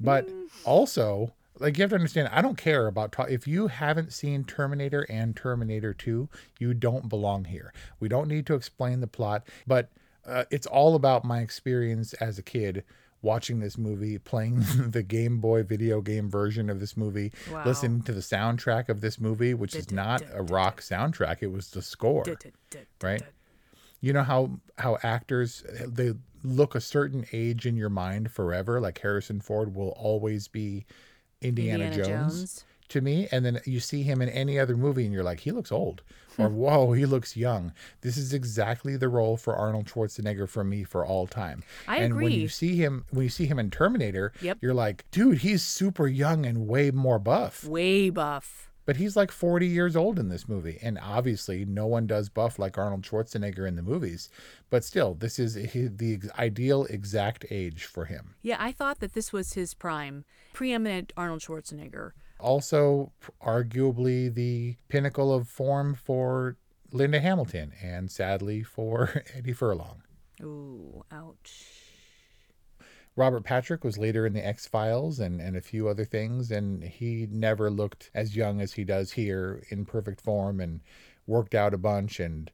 But 0.00 0.28
also, 0.64 1.34
like 1.58 1.76
you 1.78 1.82
have 1.82 1.90
to 1.90 1.96
understand, 1.96 2.28
I 2.32 2.42
don't 2.42 2.56
care 2.58 2.86
about 2.86 3.12
ta- 3.12 3.24
if 3.24 3.46
you 3.46 3.68
haven't 3.68 4.12
seen 4.12 4.44
Terminator 4.44 5.06
and 5.08 5.34
Terminator 5.36 5.94
2, 5.94 6.28
you 6.58 6.74
don't 6.74 7.08
belong 7.08 7.44
here. 7.46 7.72
We 8.00 8.08
don't 8.08 8.28
need 8.28 8.46
to 8.46 8.54
explain 8.54 9.00
the 9.00 9.06
plot, 9.06 9.46
but 9.66 9.90
uh, 10.26 10.44
it's 10.50 10.66
all 10.66 10.94
about 10.94 11.24
my 11.24 11.40
experience 11.40 12.12
as 12.14 12.38
a 12.38 12.42
kid 12.42 12.84
watching 13.22 13.60
this 13.60 13.78
movie, 13.78 14.18
playing 14.18 14.60
the 14.90 15.02
Game 15.02 15.38
Boy 15.40 15.62
video 15.62 16.00
game 16.00 16.28
version 16.30 16.68
of 16.68 16.78
this 16.80 16.96
movie, 16.96 17.32
Wow. 17.50 17.62
listening 17.64 18.02
to 18.02 18.12
the 18.12 18.20
soundtrack 18.20 18.88
of 18.88 19.00
this 19.00 19.20
movie, 19.20 19.54
which 19.54 19.74
is 19.74 19.90
not 19.90 20.22
a 20.32 20.42
rock 20.42 20.80
soundtrack, 20.80 21.38
it 21.40 21.50
was 21.52 21.70
the 21.70 21.82
score, 21.82 22.22
right? 23.02 23.22
You 24.00 24.12
know 24.12 24.22
how 24.22 24.50
how 24.78 24.98
actors 25.02 25.64
they 25.86 26.12
look 26.44 26.74
a 26.74 26.80
certain 26.80 27.24
age 27.32 27.66
in 27.66 27.76
your 27.76 27.88
mind 27.88 28.30
forever, 28.30 28.78
like 28.80 28.98
Harrison 29.00 29.40
Ford 29.40 29.74
will 29.74 29.88
always 29.96 30.46
be 30.48 30.84
Indiana, 31.42 31.84
Indiana 31.84 32.08
Jones, 32.08 32.34
Jones. 32.34 32.64
to 32.88 33.00
me, 33.00 33.28
and 33.30 33.44
then 33.44 33.60
you 33.64 33.80
see 33.80 34.02
him 34.02 34.22
in 34.22 34.28
any 34.28 34.58
other 34.58 34.76
movie 34.76 35.04
and 35.04 35.12
you're 35.12 35.24
like, 35.24 35.40
he 35.40 35.50
looks 35.50 35.70
old, 35.72 36.02
or 36.38 36.48
hmm. 36.48 36.56
whoa, 36.56 36.92
he 36.92 37.06
looks 37.06 37.36
young. 37.36 37.72
This 38.00 38.16
is 38.16 38.32
exactly 38.32 38.96
the 38.96 39.08
role 39.08 39.36
for 39.36 39.54
Arnold 39.54 39.86
Schwarzenegger 39.86 40.48
for 40.48 40.64
me 40.64 40.84
for 40.84 41.04
all 41.04 41.26
time. 41.26 41.62
I 41.86 41.98
and 41.98 42.16
when 42.16 42.30
you 42.30 42.48
see 42.48 42.76
him, 42.76 43.04
when 43.10 43.24
you 43.24 43.30
see 43.30 43.46
him 43.46 43.58
in 43.58 43.70
Terminator, 43.70 44.32
Yep. 44.40 44.58
you're 44.60 44.74
like, 44.74 45.04
dude, 45.10 45.38
he's 45.38 45.62
super 45.62 46.06
young 46.06 46.46
and 46.46 46.66
way 46.66 46.90
more 46.90 47.18
buff. 47.18 47.64
Way 47.64 48.10
buff. 48.10 48.70
But 48.86 48.96
he's 48.96 49.16
like 49.16 49.30
40 49.30 49.66
years 49.66 49.96
old 49.96 50.18
in 50.18 50.28
this 50.28 50.48
movie. 50.48 50.78
And 50.80 50.98
obviously, 51.02 51.64
no 51.64 51.86
one 51.86 52.06
does 52.06 52.28
buff 52.28 52.58
like 52.58 52.78
Arnold 52.78 53.02
Schwarzenegger 53.02 53.66
in 53.68 53.76
the 53.76 53.82
movies. 53.82 54.30
But 54.70 54.84
still, 54.84 55.14
this 55.14 55.38
is 55.38 55.54
the 55.54 56.20
ideal 56.38 56.84
exact 56.84 57.44
age 57.50 57.84
for 57.84 58.06
him. 58.06 58.36
Yeah, 58.42 58.56
I 58.58 58.72
thought 58.72 59.00
that 59.00 59.12
this 59.12 59.32
was 59.32 59.52
his 59.52 59.74
prime, 59.74 60.24
preeminent 60.52 61.12
Arnold 61.16 61.42
Schwarzenegger. 61.42 62.12
Also, 62.38 63.12
arguably 63.44 64.32
the 64.32 64.76
pinnacle 64.88 65.34
of 65.34 65.48
form 65.48 65.94
for 65.94 66.56
Linda 66.92 67.20
Hamilton 67.20 67.72
and 67.82 68.10
sadly 68.10 68.62
for 68.62 69.22
Eddie 69.34 69.52
Furlong. 69.52 70.02
Ooh, 70.42 71.02
ouch. 71.10 71.75
Robert 73.16 73.44
Patrick 73.44 73.82
was 73.82 73.96
later 73.96 74.26
in 74.26 74.34
the 74.34 74.46
X 74.46 74.66
Files 74.66 75.18
and, 75.18 75.40
and 75.40 75.56
a 75.56 75.62
few 75.62 75.88
other 75.88 76.04
things, 76.04 76.50
and 76.50 76.84
he 76.84 77.26
never 77.30 77.70
looked 77.70 78.10
as 78.14 78.36
young 78.36 78.60
as 78.60 78.74
he 78.74 78.84
does 78.84 79.12
here 79.12 79.62
in 79.70 79.86
perfect 79.86 80.20
form 80.20 80.60
and 80.60 80.80
worked 81.26 81.54
out 81.54 81.74
a 81.74 81.78
bunch 81.78 82.20
and 82.20 82.50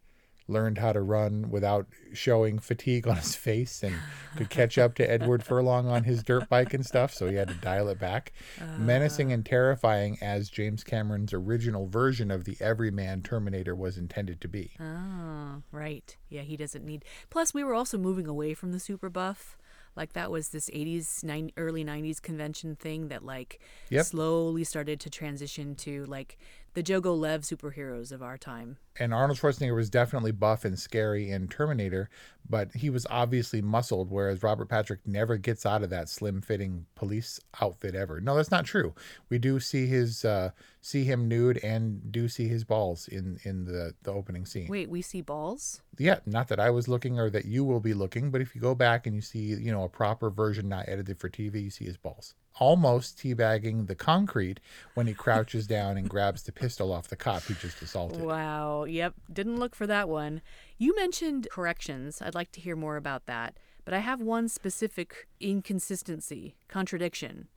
learned 0.49 0.79
how 0.79 0.93
to 0.93 1.01
run 1.01 1.51
without 1.51 1.87
showing 2.13 2.59
fatigue 2.59 3.07
on 3.09 3.17
his 3.17 3.35
face 3.35 3.83
and 3.83 3.95
could 4.37 4.51
catch 4.51 4.77
up 4.79 4.95
to 4.95 5.11
Edward 5.11 5.43
Furlong 5.45 5.89
on 5.89 6.05
his 6.05 6.23
dirt 6.23 6.49
bike 6.49 6.75
and 6.75 6.85
stuff, 6.85 7.13
so 7.13 7.29
he 7.29 7.37
had 7.37 7.49
to 7.49 7.55
dial 7.55 7.89
it 7.89 7.99
back. 7.99 8.33
Menacing 8.79 9.33
and 9.33 9.45
terrifying 9.45 10.19
as 10.21 10.51
James 10.51 10.85
Cameron's 10.85 11.33
original 11.33 11.87
version 11.87 12.31
of 12.31 12.45
the 12.45 12.57
everyman 12.61 13.23
Terminator 13.23 13.75
was 13.75 13.97
intended 13.97 14.41
to 14.41 14.49
be. 14.49 14.73
Oh, 14.81 15.63
right. 15.71 16.17
Yeah, 16.29 16.43
he 16.43 16.57
doesn't 16.57 16.85
need. 16.85 17.05
Plus, 17.31 17.55
we 17.55 17.65
were 17.65 17.75
also 17.75 17.99
moving 17.99 18.27
away 18.27 18.55
from 18.55 18.73
the 18.73 18.81
super 18.81 19.09
buff. 19.11 19.57
Like 19.97 20.15
that 20.15 20.31
was 20.31 20.49
this 20.49 20.71
80s, 20.71 21.23
nine, 21.23 21.53
early 21.57 21.85
90s 21.85 22.21
convention 22.21 22.77
thing 22.77 23.09
that 23.09 23.25
like 23.25 23.61
Yep. 23.91 24.07
slowly 24.07 24.65
started 24.65 25.01
to 25.01 25.11
transition 25.11 25.75
to 25.77 26.05
like 26.07 26.39
the 26.75 26.83
Jogo 26.83 27.19
Lev 27.19 27.43
superheroes 27.43 28.13
of 28.13 28.23
our 28.23 28.39
time. 28.39 28.79
And 28.99 29.13
Arnold 29.13 29.39
Schwarzenegger 29.39 29.75
was 29.75 29.91
definitely 29.91 30.33
buff 30.33 30.65
and 30.65 30.79
scary 30.79 31.31
in 31.31 31.49
Terminator, 31.49 32.11
but 32.49 32.73
he 32.75 32.91
was 32.91 33.07
obviously 33.11 33.63
muscled, 33.63 34.11
whereas 34.11 34.43
Robert 34.43 34.69
Patrick 34.69 35.01
never 35.07 35.37
gets 35.37 35.65
out 35.65 35.83
of 35.83 35.91
that 35.91 36.09
slim 36.09 36.41
fitting 36.41 36.87
police 36.95 37.41
outfit 37.61 37.95
ever. 37.95 38.21
No, 38.21 38.37
that's 38.37 38.51
not 38.51 38.65
true. 38.65 38.95
We 39.29 39.39
do 39.39 39.61
see 39.61 39.87
his 39.87 40.25
uh, 40.25 40.51
see 40.81 41.05
him 41.05 41.29
nude 41.29 41.59
and 41.63 42.13
do 42.13 42.29
see 42.29 42.49
his 42.49 42.65
balls 42.65 43.09
in 43.09 43.39
in 43.45 43.65
the 43.65 43.95
the 44.03 44.13
opening 44.13 44.45
scene. 44.47 44.69
Wait, 44.69 44.91
we 44.91 45.03
see 45.03 45.23
balls? 45.23 45.83
Yeah, 45.99 46.19
not 46.27 46.49
that 46.49 46.61
I 46.61 46.71
was 46.71 46.89
looking 46.89 47.19
or 47.19 47.31
that 47.31 47.45
you 47.45 47.65
will 47.65 47.81
be 47.81 47.95
looking, 47.95 48.31
but 48.31 48.41
if 48.41 48.55
you 48.55 48.61
go 48.61 48.75
back 48.75 49.07
and 49.07 49.15
you 49.15 49.23
see, 49.23 49.39
you 49.39 49.73
know, 49.73 49.85
a 49.85 49.89
proper 49.89 50.31
version 50.31 50.69
not 50.69 50.89
edited 50.89 51.19
for 51.19 51.29
TV, 51.29 51.65
you 51.65 51.71
see 51.71 51.85
his 51.85 51.97
balls. 51.97 52.35
Almost 52.59 53.19
teabagging 53.19 53.87
the 53.87 53.95
concrete 53.95 54.61
when 54.95 55.07
he 55.07 55.15
crouches 55.15 55.67
down 55.67 55.97
and 55.97 56.09
grabs 56.09 56.43
the 56.43 56.53
pistol 56.53 56.93
off 56.93 57.09
the 57.09 57.17
cop 57.17 57.43
he 57.45 57.55
just 57.55 57.81
assaulted. 57.83 58.21
Wow. 58.21 58.85
Yep. 58.85 59.15
Didn't 59.33 59.59
look 59.59 59.75
for 59.75 59.87
that 59.87 60.09
one. 60.09 60.43
You 60.79 60.95
mentioned 60.95 61.49
corrections. 61.51 62.21
I'd 62.21 62.35
like 62.35 62.53
to 62.53 62.61
hear 62.61 62.77
more 62.77 62.97
about 62.97 63.27
that. 63.27 63.57
But 63.85 63.95
I 63.95 63.99
have 63.99 64.21
one 64.21 64.49
specific 64.49 65.27
inconsistency, 65.41 66.55
contradiction. 66.69 67.49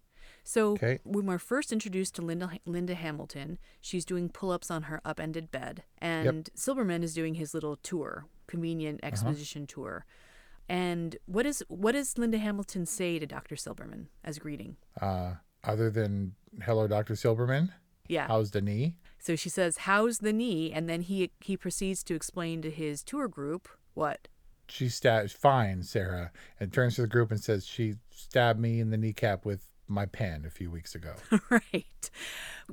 So 0.44 0.74
Okay. 0.74 1.00
when 1.04 1.26
we're 1.26 1.40
first 1.40 1.72
introduced 1.72 2.16
to 2.16 2.22
Linda 2.22 2.60
Linda 2.66 2.96
Hamilton, 2.96 3.58
she's 3.82 4.06
doing 4.06 4.30
pull-ups 4.30 4.70
on 4.70 4.84
her 4.84 5.02
upended 5.04 5.52
bed, 5.52 5.84
and 5.98 6.50
Silberman 6.56 7.04
is 7.04 7.14
doing 7.16 7.36
his 7.36 7.54
little 7.54 7.76
tour, 7.78 8.26
convenient 8.48 9.00
uh-huh. 9.02 9.08
exposition 9.08 9.66
tour. 9.68 10.06
And 10.68 11.18
what 11.26 11.46
is 11.46 11.64
what 11.68 11.92
does 11.94 12.18
Linda 12.18 12.38
Hamilton 12.38 12.86
say 12.86 13.20
to 13.20 13.26
Dr. 13.26 13.56
Silberman 13.56 14.08
as 14.24 14.40
greeting? 14.40 14.78
Uh, 15.00 15.36
other 15.64 15.90
than 15.90 16.34
hello, 16.64 16.88
Dr. 16.88 17.14
Silberman, 17.14 17.70
Yeah. 18.08 18.28
how's 18.28 18.52
the 18.52 18.62
knee? 18.62 18.98
So 19.20 19.36
she 19.36 19.50
says, 19.50 19.78
"How's 19.78 20.20
the 20.20 20.34
knee?" 20.34 20.72
And 20.72 20.88
then 20.90 21.02
he 21.02 21.32
he 21.40 21.58
proceeds 21.58 22.04
to 22.06 22.16
explain 22.16 22.62
to 22.64 22.70
his 22.72 23.04
tour 23.04 23.28
group 23.28 23.68
what. 23.94 24.28
She 24.68 24.90
stabbed. 24.90 25.32
fine, 25.32 25.84
Sarah, 25.84 26.32
and 26.60 26.74
turns 26.74 26.96
to 26.96 27.02
the 27.04 27.08
group 27.08 27.30
and 27.30 27.40
says, 27.40 27.68
she 27.68 27.96
stabbed 28.10 28.60
me 28.60 28.80
in 28.80 28.90
the 28.90 28.98
kneecap 28.98 29.46
with 29.46 29.68
my 29.88 30.06
pen 30.06 30.44
a 30.46 30.50
few 30.50 30.72
weeks 30.72 30.96
ago. 30.96 31.16
right. 31.50 32.10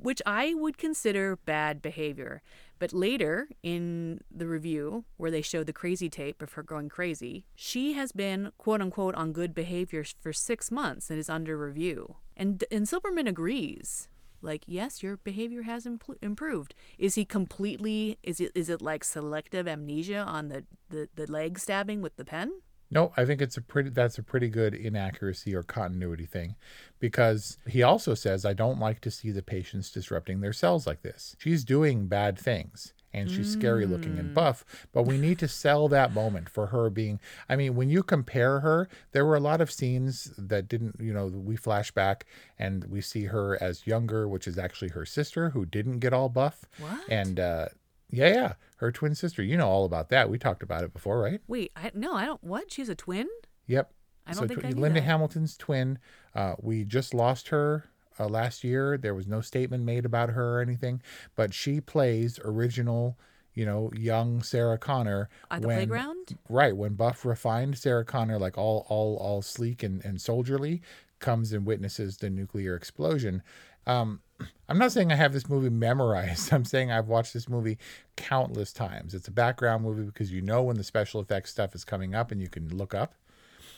Which 0.01 0.23
I 0.25 0.55
would 0.55 0.79
consider 0.79 1.37
bad 1.37 1.83
behavior. 1.83 2.43
But 2.79 2.93
later 2.93 3.49
in 3.63 4.21
the 4.31 4.47
review, 4.47 5.05
where 5.17 5.31
they 5.31 5.43
show 5.43 5.63
the 5.63 5.73
crazy 5.73 6.09
tape 6.09 6.43
of 6.43 6.55
her 6.55 6.63
going 6.63 6.89
crazy, 6.89 7.47
she 7.55 7.93
has 7.93 8.13
been, 8.13 8.53
quote 8.59 8.81
unquote, 8.81 9.15
on 9.15 9.33
good 9.33 9.55
behavior 9.55 10.05
for 10.21 10.33
six 10.33 10.71
months 10.71 11.11
and 11.11 11.19
is 11.19 11.31
under 11.31 11.57
review. 11.57 12.17
And, 12.37 12.65
and 12.73 12.87
Silberman 12.87 13.29
agrees. 13.29 14.09
Like, 14.41 14.65
yes, 14.67 15.03
your 15.03 15.19
behavior 15.19 15.63
has 15.63 15.87
improved. 15.87 16.75
Is 16.99 17.15
he 17.15 17.25
completely, 17.25 18.19
is 18.25 18.41
it, 18.41 18.51
is 18.57 18.69
it 18.69 18.83
like 18.83 19.05
selective 19.05 19.69
amnesia 19.69 20.19
on 20.19 20.49
the, 20.49 20.65
the, 20.91 21.09
the 21.15 21.31
leg 21.31 21.61
stabbing 21.61 22.03
with 22.03 22.17
the 22.17 22.25
pen? 22.25 22.53
No, 22.93 23.13
I 23.17 23.25
think 23.25 23.41
it's 23.41 23.57
a 23.57 23.63
pretty 23.63 23.89
that's 23.89 24.19
a 24.19 24.23
pretty 24.23 24.49
good 24.49 24.75
inaccuracy 24.75 25.55
or 25.55 25.63
continuity 25.63 26.27
thing 26.27 26.57
because 27.01 27.57
he 27.67 27.83
also 27.83 28.13
says 28.15 28.45
I 28.45 28.53
don't 28.53 28.79
like 28.79 29.01
to 29.01 29.11
see 29.11 29.31
the 29.31 29.43
patients 29.43 29.91
disrupting 29.91 30.41
their 30.41 30.53
cells 30.53 30.87
like 30.87 31.01
this. 31.01 31.35
She's 31.39 31.65
doing 31.65 32.07
bad 32.07 32.39
things 32.39 32.93
and 33.15 33.31
she's 33.31 33.53
scary 33.53 33.85
looking 33.85 34.19
and 34.19 34.35
buff, 34.35 34.65
but 34.93 35.03
we 35.03 35.19
need 35.19 35.39
to 35.39 35.49
sell 35.49 35.87
that 35.89 36.15
moment 36.15 36.49
for 36.49 36.67
her 36.69 36.89
being 36.91 37.19
I 37.49 37.57
mean, 37.57 37.75
when 37.77 37.89
you 37.89 38.03
compare 38.03 38.61
her, 38.61 38.89
there 39.13 39.25
were 39.25 39.37
a 39.37 39.41
lot 39.41 39.61
of 39.61 39.71
scenes 39.71 40.33
that 40.37 40.69
didn't, 40.69 40.97
you 41.01 41.13
know, 41.13 41.27
we 41.27 41.57
flash 41.57 41.91
back 41.91 42.27
and 42.59 42.85
we 42.85 43.01
see 43.01 43.25
her 43.25 43.63
as 43.63 43.87
younger, 43.87 44.29
which 44.29 44.47
is 44.47 44.59
actually 44.59 44.91
her 44.91 45.07
sister 45.07 45.51
who 45.51 45.65
didn't 45.65 46.01
get 46.01 46.13
all 46.13 46.29
buff. 46.29 46.65
What? 46.79 47.01
And 47.09 47.41
uh 47.41 47.69
yeah, 48.13 48.29
yeah, 48.29 48.53
her 48.77 48.93
twin 48.93 49.15
sister. 49.17 49.43
You 49.43 49.57
know 49.57 49.69
all 49.69 49.85
about 49.85 50.11
that. 50.11 50.31
We 50.31 50.39
talked 50.39 50.63
about 50.63 50.85
it 50.85 50.93
before, 50.93 51.21
right? 51.21 51.41
Wait, 51.49 51.73
I, 51.75 51.91
no, 51.95 52.13
I 52.15 52.25
don't. 52.27 52.45
What? 52.45 52.71
She's 52.73 52.89
a 52.89 52.95
twin? 52.95 53.27
Yep. 53.67 53.93
I 54.27 54.35
don't 54.35 54.47
think 54.47 54.61
tw- 54.61 54.67
I 54.67 54.69
Linda 54.71 55.01
that. 55.01 55.07
Hamilton's 55.07 55.57
twin. 55.57 55.99
Uh, 56.35 56.55
we 56.61 56.85
just 56.85 57.13
lost 57.15 57.49
her 57.49 57.87
uh, 58.21 58.27
last 58.29 58.63
year. 58.63 58.97
There 58.97 59.15
was 59.15 59.27
no 59.27 59.41
statement 59.41 59.83
made 59.85 60.05
about 60.05 60.31
her 60.31 60.59
or 60.59 60.61
anything, 60.61 61.03
but 61.35 61.53
she 61.53 61.81
plays 61.81 62.39
original, 62.45 63.19
you 63.55 63.65
know, 63.67 63.91
young 63.97 64.43
Sarah 64.43 64.79
Connor 64.79 65.29
At 65.51 65.63
the 65.63 65.67
when- 65.69 65.77
playground? 65.79 66.39
Right 66.49 66.77
when 66.77 66.95
Buff 66.95 67.25
refined 67.25 67.79
Sarah 67.79 68.05
Connor, 68.05 68.39
like 68.39 68.57
all 68.59 68.87
all 68.89 69.17
all 69.17 69.43
sleek 69.43 69.83
and 69.83 70.05
and 70.05 70.21
soldierly, 70.21 70.83
comes 71.19 71.53
and 71.53 71.67
witnesses 71.67 72.19
the 72.19 72.31
nuclear 72.31 72.77
explosion. 72.77 73.43
Um, 73.87 74.21
I'm 74.69 74.79
not 74.79 74.93
saying 74.93 75.13
I 75.13 75.17
have 75.17 75.33
this 75.33 75.49
movie 75.49 75.71
memorized. 75.71 76.53
I'm 76.55 76.65
saying 76.65 76.91
I've 76.91 77.09
watched 77.09 77.35
this 77.35 77.49
movie 77.49 77.79
countless 78.17 78.73
times. 78.73 79.15
It's 79.15 79.29
a 79.29 79.33
background 79.33 79.85
movie 79.85 80.05
because 80.05 80.33
you 80.33 80.43
know 80.43 80.63
when 80.63 80.77
the 80.77 80.85
special 80.85 81.21
effects 81.21 81.51
stuff 81.51 81.75
is 81.75 81.85
coming 81.85 82.15
up 82.15 82.31
and 82.31 82.41
you 82.41 82.49
can 82.49 82.77
look 82.77 82.95
up. 82.95 83.15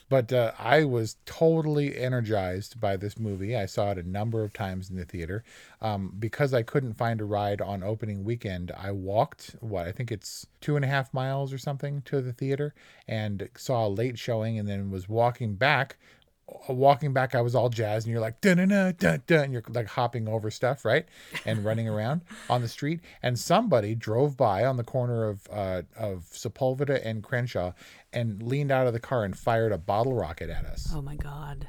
But 0.08 0.32
uh, 0.32 0.52
I 0.58 0.84
was 0.84 1.16
totally 1.24 1.96
energized 1.96 2.78
by 2.80 2.96
this 2.96 3.18
movie. 3.18 3.56
I 3.56 3.66
saw 3.66 3.90
it 3.90 3.98
a 3.98 4.08
number 4.08 4.44
of 4.44 4.52
times 4.52 4.90
in 4.90 4.96
the 4.96 5.04
theater. 5.04 5.44
Um, 5.80 6.14
because 6.18 6.52
I 6.52 6.62
couldn't 6.62 6.94
find 6.94 7.20
a 7.20 7.24
ride 7.24 7.60
on 7.60 7.82
opening 7.82 8.22
weekend, 8.22 8.70
I 8.76 8.90
walked, 8.90 9.56
what, 9.60 9.86
I 9.86 9.92
think 9.92 10.12
it's 10.12 10.46
two 10.60 10.76
and 10.76 10.84
a 10.84 10.88
half 10.88 11.12
miles 11.14 11.52
or 11.52 11.58
something 11.58 12.02
to 12.02 12.20
the 12.20 12.32
theater 12.32 12.74
and 13.08 13.48
saw 13.56 13.86
a 13.86 13.88
late 13.88 14.18
showing 14.18 14.58
and 14.58 14.68
then 14.68 14.90
was 14.90 15.08
walking 15.08 15.54
back. 15.54 15.96
Walking 16.68 17.12
back, 17.12 17.34
I 17.34 17.40
was 17.40 17.54
all 17.54 17.68
jazzed, 17.68 18.06
and 18.06 18.12
you're 18.12 18.20
like, 18.20 18.40
dun 18.40 18.56
dun 18.58 18.94
dun 18.98 19.22
dun 19.26 19.44
and 19.44 19.52
you're 19.52 19.62
like 19.68 19.86
hopping 19.86 20.28
over 20.28 20.50
stuff, 20.50 20.84
right? 20.84 21.06
And 21.46 21.64
running 21.64 21.88
around 21.88 22.22
on 22.50 22.60
the 22.60 22.68
street. 22.68 23.00
And 23.22 23.38
somebody 23.38 23.94
drove 23.94 24.36
by 24.36 24.64
on 24.64 24.76
the 24.76 24.84
corner 24.84 25.28
of 25.28 25.46
uh, 25.50 25.82
of 25.96 26.24
Sepulveda 26.32 27.04
and 27.04 27.22
Crenshaw 27.22 27.72
and 28.12 28.42
leaned 28.42 28.70
out 28.70 28.86
of 28.86 28.92
the 28.92 29.00
car 29.00 29.24
and 29.24 29.36
fired 29.36 29.72
a 29.72 29.78
bottle 29.78 30.14
rocket 30.14 30.50
at 30.50 30.64
us. 30.64 30.92
Oh 30.94 31.02
my 31.02 31.16
God. 31.16 31.68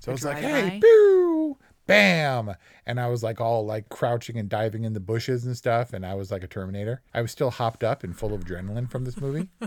So 0.00 0.12
it's 0.12 0.24
like, 0.24 0.38
hey, 0.38 0.78
pew, 0.80 1.58
bam. 1.86 2.54
And 2.84 3.00
I 3.00 3.08
was 3.08 3.22
like 3.22 3.40
all 3.40 3.64
like 3.64 3.88
crouching 3.88 4.38
and 4.38 4.48
diving 4.48 4.84
in 4.84 4.92
the 4.92 5.00
bushes 5.00 5.46
and 5.46 5.56
stuff. 5.56 5.92
And 5.92 6.04
I 6.04 6.14
was 6.14 6.30
like 6.30 6.44
a 6.44 6.48
Terminator. 6.48 7.02
I 7.14 7.22
was 7.22 7.30
still 7.30 7.50
hopped 7.50 7.82
up 7.82 8.04
and 8.04 8.16
full 8.16 8.34
of 8.34 8.44
adrenaline 8.44 8.90
from 8.90 9.04
this 9.04 9.20
movie. 9.20 9.48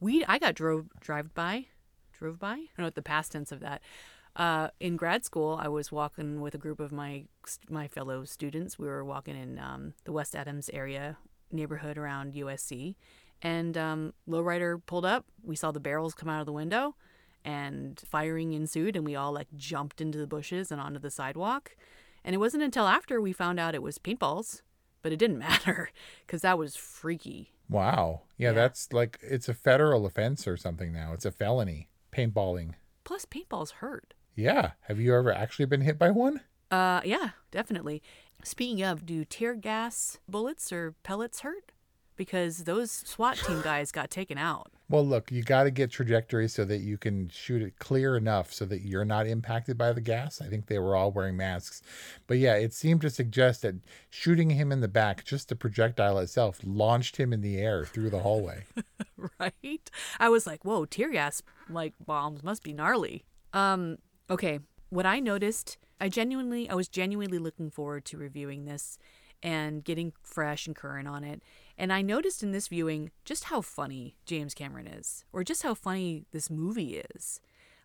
We 0.00 0.24
I 0.26 0.38
got 0.38 0.54
drove 0.54 0.86
drive 1.00 1.34
by, 1.34 1.66
drove 2.18 2.38
by. 2.38 2.52
I 2.52 2.56
don't 2.56 2.78
know 2.78 2.84
what 2.84 2.94
the 2.94 3.02
past 3.02 3.32
tense 3.32 3.52
of 3.52 3.60
that. 3.60 3.80
Uh, 4.36 4.68
in 4.78 4.96
grad 4.96 5.24
school, 5.24 5.58
I 5.60 5.68
was 5.68 5.90
walking 5.90 6.40
with 6.40 6.54
a 6.54 6.58
group 6.58 6.80
of 6.80 6.92
my 6.92 7.24
my 7.68 7.88
fellow 7.88 8.24
students. 8.24 8.78
We 8.78 8.86
were 8.86 9.04
walking 9.04 9.36
in 9.36 9.58
um, 9.58 9.94
the 10.04 10.12
West 10.12 10.36
Adams 10.36 10.70
area 10.72 11.16
neighborhood 11.50 11.96
around 11.98 12.34
USC, 12.34 12.94
and 13.42 13.76
um, 13.78 14.12
lowrider 14.28 14.80
pulled 14.84 15.06
up. 15.06 15.24
We 15.42 15.56
saw 15.56 15.70
the 15.72 15.80
barrels 15.80 16.14
come 16.14 16.28
out 16.28 16.40
of 16.40 16.46
the 16.46 16.52
window, 16.52 16.94
and 17.44 17.98
firing 18.06 18.52
ensued. 18.52 18.94
And 18.96 19.04
we 19.04 19.16
all 19.16 19.32
like 19.32 19.48
jumped 19.56 20.00
into 20.00 20.18
the 20.18 20.26
bushes 20.26 20.70
and 20.70 20.80
onto 20.80 20.98
the 21.00 21.10
sidewalk. 21.10 21.76
And 22.24 22.34
it 22.34 22.38
wasn't 22.38 22.62
until 22.64 22.86
after 22.86 23.20
we 23.20 23.32
found 23.32 23.58
out 23.58 23.74
it 23.74 23.82
was 23.82 23.98
paintballs, 23.98 24.62
but 25.02 25.12
it 25.12 25.16
didn't 25.18 25.38
matter 25.48 25.90
because 26.26 26.42
that 26.42 26.58
was 26.58 26.76
freaky. 26.76 27.54
Wow. 27.70 28.22
Yeah, 28.36 28.48
Yeah. 28.48 28.52
that's 28.54 28.92
like, 28.92 29.18
it's 29.22 29.48
a 29.48 29.54
federal 29.54 30.04
offense 30.06 30.46
or 30.46 30.56
something 30.56 30.92
now. 30.92 31.12
It's 31.12 31.24
a 31.24 31.30
felony, 31.30 31.88
paintballing. 32.18 32.74
Plus, 33.04 33.24
paintballs 33.24 33.72
hurt. 33.74 34.14
Yeah. 34.34 34.72
Have 34.82 34.98
you 34.98 35.14
ever 35.14 35.32
actually 35.32 35.66
been 35.66 35.82
hit 35.82 35.98
by 35.98 36.10
one? 36.10 36.40
Uh, 36.70 37.00
yeah, 37.04 37.30
definitely. 37.50 38.02
Speaking 38.42 38.82
of, 38.82 39.06
do 39.06 39.24
tear 39.24 39.54
gas 39.54 40.18
bullets 40.28 40.72
or 40.72 40.94
pellets 41.02 41.40
hurt? 41.40 41.72
Because 42.18 42.64
those 42.64 42.90
SWAT 42.90 43.38
team 43.38 43.62
guys 43.62 43.90
got 43.90 44.10
taken 44.10 44.36
out. 44.36 44.70
Well, 44.90 45.06
look, 45.06 45.30
you 45.30 45.42
got 45.42 45.64
to 45.64 45.70
get 45.70 45.90
trajectory 45.90 46.48
so 46.48 46.64
that 46.64 46.78
you 46.78 46.98
can 46.98 47.28
shoot 47.28 47.62
it 47.62 47.78
clear 47.78 48.16
enough 48.16 48.52
so 48.52 48.64
that 48.66 48.80
you're 48.80 49.04
not 49.04 49.26
impacted 49.26 49.78
by 49.78 49.92
the 49.92 50.00
gas. 50.00 50.40
I 50.40 50.48
think 50.48 50.66
they 50.66 50.78
were 50.78 50.96
all 50.96 51.12
wearing 51.12 51.36
masks. 51.36 51.82
But 52.26 52.38
yeah, 52.38 52.54
it 52.54 52.74
seemed 52.74 53.02
to 53.02 53.10
suggest 53.10 53.62
that 53.62 53.76
shooting 54.10 54.50
him 54.50 54.72
in 54.72 54.80
the 54.80 54.88
back, 54.88 55.24
just 55.24 55.48
the 55.48 55.56
projectile 55.56 56.18
itself, 56.18 56.58
launched 56.64 57.18
him 57.18 57.32
in 57.32 57.40
the 57.40 57.58
air 57.58 57.84
through 57.84 58.10
the 58.10 58.20
hallway. 58.20 58.64
right? 59.38 59.90
I 60.18 60.28
was 60.28 60.46
like, 60.46 60.64
whoa, 60.64 60.86
tear 60.86 61.10
gas 61.10 61.42
like 61.70 61.94
bombs 62.04 62.42
must 62.42 62.62
be 62.62 62.72
gnarly. 62.72 63.24
Um, 63.52 63.98
okay. 64.28 64.58
What 64.90 65.06
I 65.06 65.20
noticed, 65.20 65.76
I 66.00 66.08
genuinely 66.08 66.68
I 66.68 66.74
was 66.74 66.88
genuinely 66.88 67.38
looking 67.38 67.70
forward 67.70 68.04
to 68.06 68.16
reviewing 68.16 68.64
this 68.64 68.98
and 69.42 69.84
getting 69.84 70.12
fresh 70.22 70.66
and 70.66 70.74
current 70.74 71.06
on 71.06 71.24
it. 71.24 71.42
And 71.80 71.92
I 71.92 72.02
noticed 72.02 72.42
in 72.42 72.50
this 72.52 72.68
viewing 72.68 73.12
just 73.24 73.44
how 73.44 73.60
funny 73.62 74.16
James 74.26 74.52
Cameron 74.52 74.88
is, 74.88 75.24
or 75.32 75.44
just 75.44 75.62
how 75.62 75.74
funny 75.74 76.24
this 76.32 76.50
movie 76.50 77.02
is. 77.14 77.40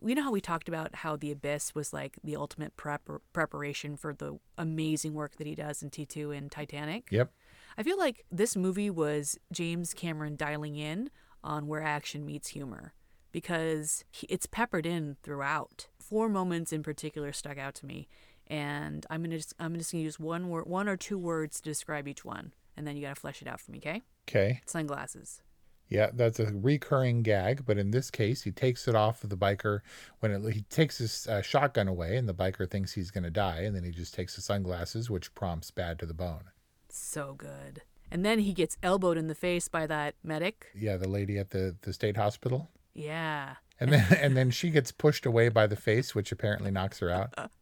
You 0.05 0.15
know 0.15 0.23
how 0.23 0.31
we 0.31 0.41
talked 0.41 0.67
about 0.67 0.95
how 0.95 1.15
The 1.15 1.31
Abyss 1.31 1.73
was 1.75 1.93
like 1.93 2.17
the 2.23 2.35
ultimate 2.35 2.75
prep- 2.75 3.07
preparation 3.31 3.95
for 3.95 4.13
the 4.13 4.39
amazing 4.57 5.13
work 5.13 5.37
that 5.37 5.47
he 5.47 5.55
does 5.55 5.81
in 5.83 5.91
T2 5.91 6.35
and 6.37 6.51
Titanic? 6.51 7.07
yep. 7.11 7.31
I 7.77 7.83
feel 7.83 7.97
like 7.97 8.25
this 8.31 8.55
movie 8.55 8.89
was 8.89 9.37
James 9.51 9.93
Cameron 9.93 10.35
dialing 10.35 10.75
in 10.75 11.09
on 11.43 11.67
where 11.67 11.81
action 11.81 12.25
meets 12.25 12.49
humor 12.49 12.93
because 13.31 14.03
he- 14.11 14.27
it's 14.29 14.45
peppered 14.45 14.85
in 14.85 15.17
throughout. 15.23 15.87
Four 15.99 16.29
moments 16.29 16.73
in 16.73 16.83
particular 16.83 17.31
stuck 17.31 17.57
out 17.57 17.75
to 17.75 17.85
me. 17.85 18.07
and 18.47 19.05
I'm 19.09 19.23
gonna 19.23 19.37
just 19.37 19.53
I'm 19.57 19.77
just 19.77 19.93
gonna 19.93 20.03
use 20.03 20.19
one 20.19 20.49
word, 20.49 20.65
one 20.67 20.89
or 20.89 20.97
two 20.97 21.17
words 21.17 21.61
to 21.61 21.69
describe 21.69 22.09
each 22.09 22.25
one, 22.25 22.53
and 22.75 22.87
then 22.87 22.95
you 22.95 23.01
gotta 23.01 23.19
flesh 23.19 23.41
it 23.41 23.47
out 23.47 23.59
for 23.59 23.71
me, 23.71 23.77
okay? 23.79 24.01
Okay. 24.27 24.61
Sunglasses. 24.65 25.41
Yeah, 25.89 26.09
that's 26.13 26.39
a 26.39 26.51
recurring 26.51 27.21
gag, 27.21 27.65
but 27.65 27.77
in 27.77 27.91
this 27.91 28.09
case, 28.09 28.41
he 28.41 28.51
takes 28.51 28.87
it 28.87 28.95
off 28.95 29.23
of 29.23 29.29
the 29.29 29.37
biker 29.37 29.81
when 30.19 30.31
it, 30.31 30.53
he 30.53 30.61
takes 30.61 30.97
his 30.97 31.27
uh, 31.27 31.41
shotgun 31.41 31.87
away, 31.87 32.17
and 32.17 32.27
the 32.27 32.33
biker 32.33 32.69
thinks 32.69 32.93
he's 32.93 33.11
going 33.11 33.25
to 33.25 33.29
die, 33.29 33.61
and 33.61 33.75
then 33.75 33.83
he 33.83 33.91
just 33.91 34.13
takes 34.13 34.35
the 34.35 34.41
sunglasses, 34.41 35.09
which 35.09 35.35
prompts 35.35 35.69
bad 35.69 35.99
to 35.99 36.05
the 36.05 36.13
bone. 36.13 36.45
So 36.89 37.35
good. 37.37 37.83
And 38.09 38.25
then 38.25 38.39
he 38.39 38.53
gets 38.53 38.77
elbowed 38.81 39.17
in 39.17 39.27
the 39.27 39.35
face 39.35 39.67
by 39.67 39.85
that 39.87 40.15
medic. 40.23 40.67
Yeah, 40.73 40.97
the 40.97 41.09
lady 41.09 41.37
at 41.37 41.51
the, 41.51 41.75
the 41.81 41.93
state 41.93 42.17
hospital. 42.17 42.69
Yeah. 42.93 43.55
And 43.79 43.91
then 43.91 44.05
and 44.19 44.37
then 44.37 44.51
she 44.51 44.69
gets 44.69 44.91
pushed 44.91 45.25
away 45.25 45.49
by 45.49 45.67
the 45.67 45.75
face, 45.75 46.15
which 46.15 46.31
apparently 46.31 46.71
knocks 46.71 46.99
her 46.99 47.09
out. 47.09 47.33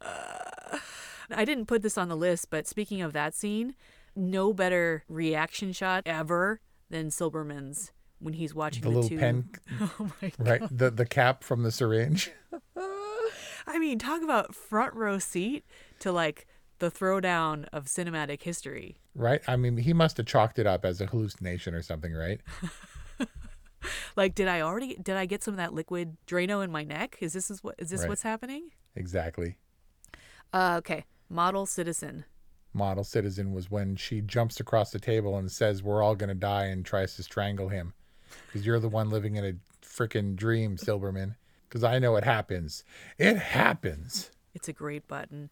I 1.30 1.44
didn't 1.44 1.66
put 1.66 1.82
this 1.82 1.96
on 1.96 2.08
the 2.08 2.16
list, 2.16 2.50
but 2.50 2.66
speaking 2.66 3.00
of 3.00 3.12
that 3.14 3.34
scene, 3.34 3.74
no 4.16 4.52
better 4.52 5.04
reaction 5.08 5.72
shot 5.72 6.02
ever 6.06 6.60
than 6.90 7.08
Silberman's 7.08 7.92
when 8.18 8.34
he's 8.34 8.54
watching 8.54 8.82
The 8.82 8.88
the, 8.90 8.94
little 8.94 9.08
two. 9.08 9.18
pen, 9.18 9.48
Oh 9.80 10.10
my 10.22 10.28
god! 10.30 10.38
right? 10.38 10.62
The 10.70 10.90
the 10.90 11.06
cap 11.06 11.42
from 11.44 11.62
the 11.62 11.70
syringe. 11.72 12.30
I 13.66 13.78
mean, 13.78 13.98
talk 13.98 14.22
about 14.22 14.54
front 14.54 14.94
row 14.94 15.18
seat 15.18 15.64
to 16.00 16.10
like 16.12 16.46
the 16.78 16.90
throwdown 16.90 17.66
of 17.72 17.84
cinematic 17.86 18.42
history. 18.42 18.98
Right? 19.14 19.40
I 19.46 19.56
mean, 19.56 19.76
he 19.76 19.92
must 19.92 20.16
have 20.16 20.26
chalked 20.26 20.58
it 20.58 20.66
up 20.66 20.84
as 20.84 21.00
a 21.00 21.06
hallucination 21.06 21.74
or 21.74 21.82
something, 21.82 22.12
right? 22.12 22.40
Like, 24.14 24.34
did 24.36 24.46
I 24.46 24.60
already 24.60 24.94
did 24.96 25.16
I 25.16 25.26
get 25.26 25.42
some 25.42 25.54
of 25.54 25.58
that 25.58 25.72
liquid 25.74 26.16
Drano 26.26 26.62
in 26.62 26.70
my 26.70 26.84
neck? 26.84 27.16
Is 27.20 27.32
this 27.32 27.50
is 27.50 27.64
what 27.64 27.74
is 27.78 27.90
this 27.90 28.00
Right. 28.02 28.08
what's 28.10 28.22
happening? 28.22 28.70
Exactly. 28.94 29.56
Uh, 30.52 30.76
okay, 30.78 31.04
model 31.28 31.66
citizen. 31.66 32.24
Model 32.74 33.04
citizen 33.04 33.52
was 33.52 33.70
when 33.70 33.96
she 33.96 34.20
jumps 34.20 34.58
across 34.60 34.90
the 34.90 34.98
table 34.98 35.36
and 35.36 35.50
says, 35.50 35.82
"We're 35.82 36.02
all 36.02 36.14
gonna 36.14 36.34
die," 36.34 36.66
and 36.66 36.84
tries 36.84 37.16
to 37.16 37.22
strangle 37.22 37.68
him, 37.68 37.92
because 38.46 38.64
you're 38.66 38.80
the 38.80 38.88
one 38.88 39.10
living 39.10 39.36
in 39.36 39.44
a 39.44 39.54
freaking 39.84 40.36
dream, 40.36 40.76
Silberman. 40.76 41.36
Because 41.68 41.84
I 41.84 41.98
know 41.98 42.16
it 42.16 42.24
happens. 42.24 42.84
It 43.18 43.36
happens. 43.38 44.30
It's 44.54 44.68
a 44.68 44.72
great 44.74 45.08
button. 45.08 45.48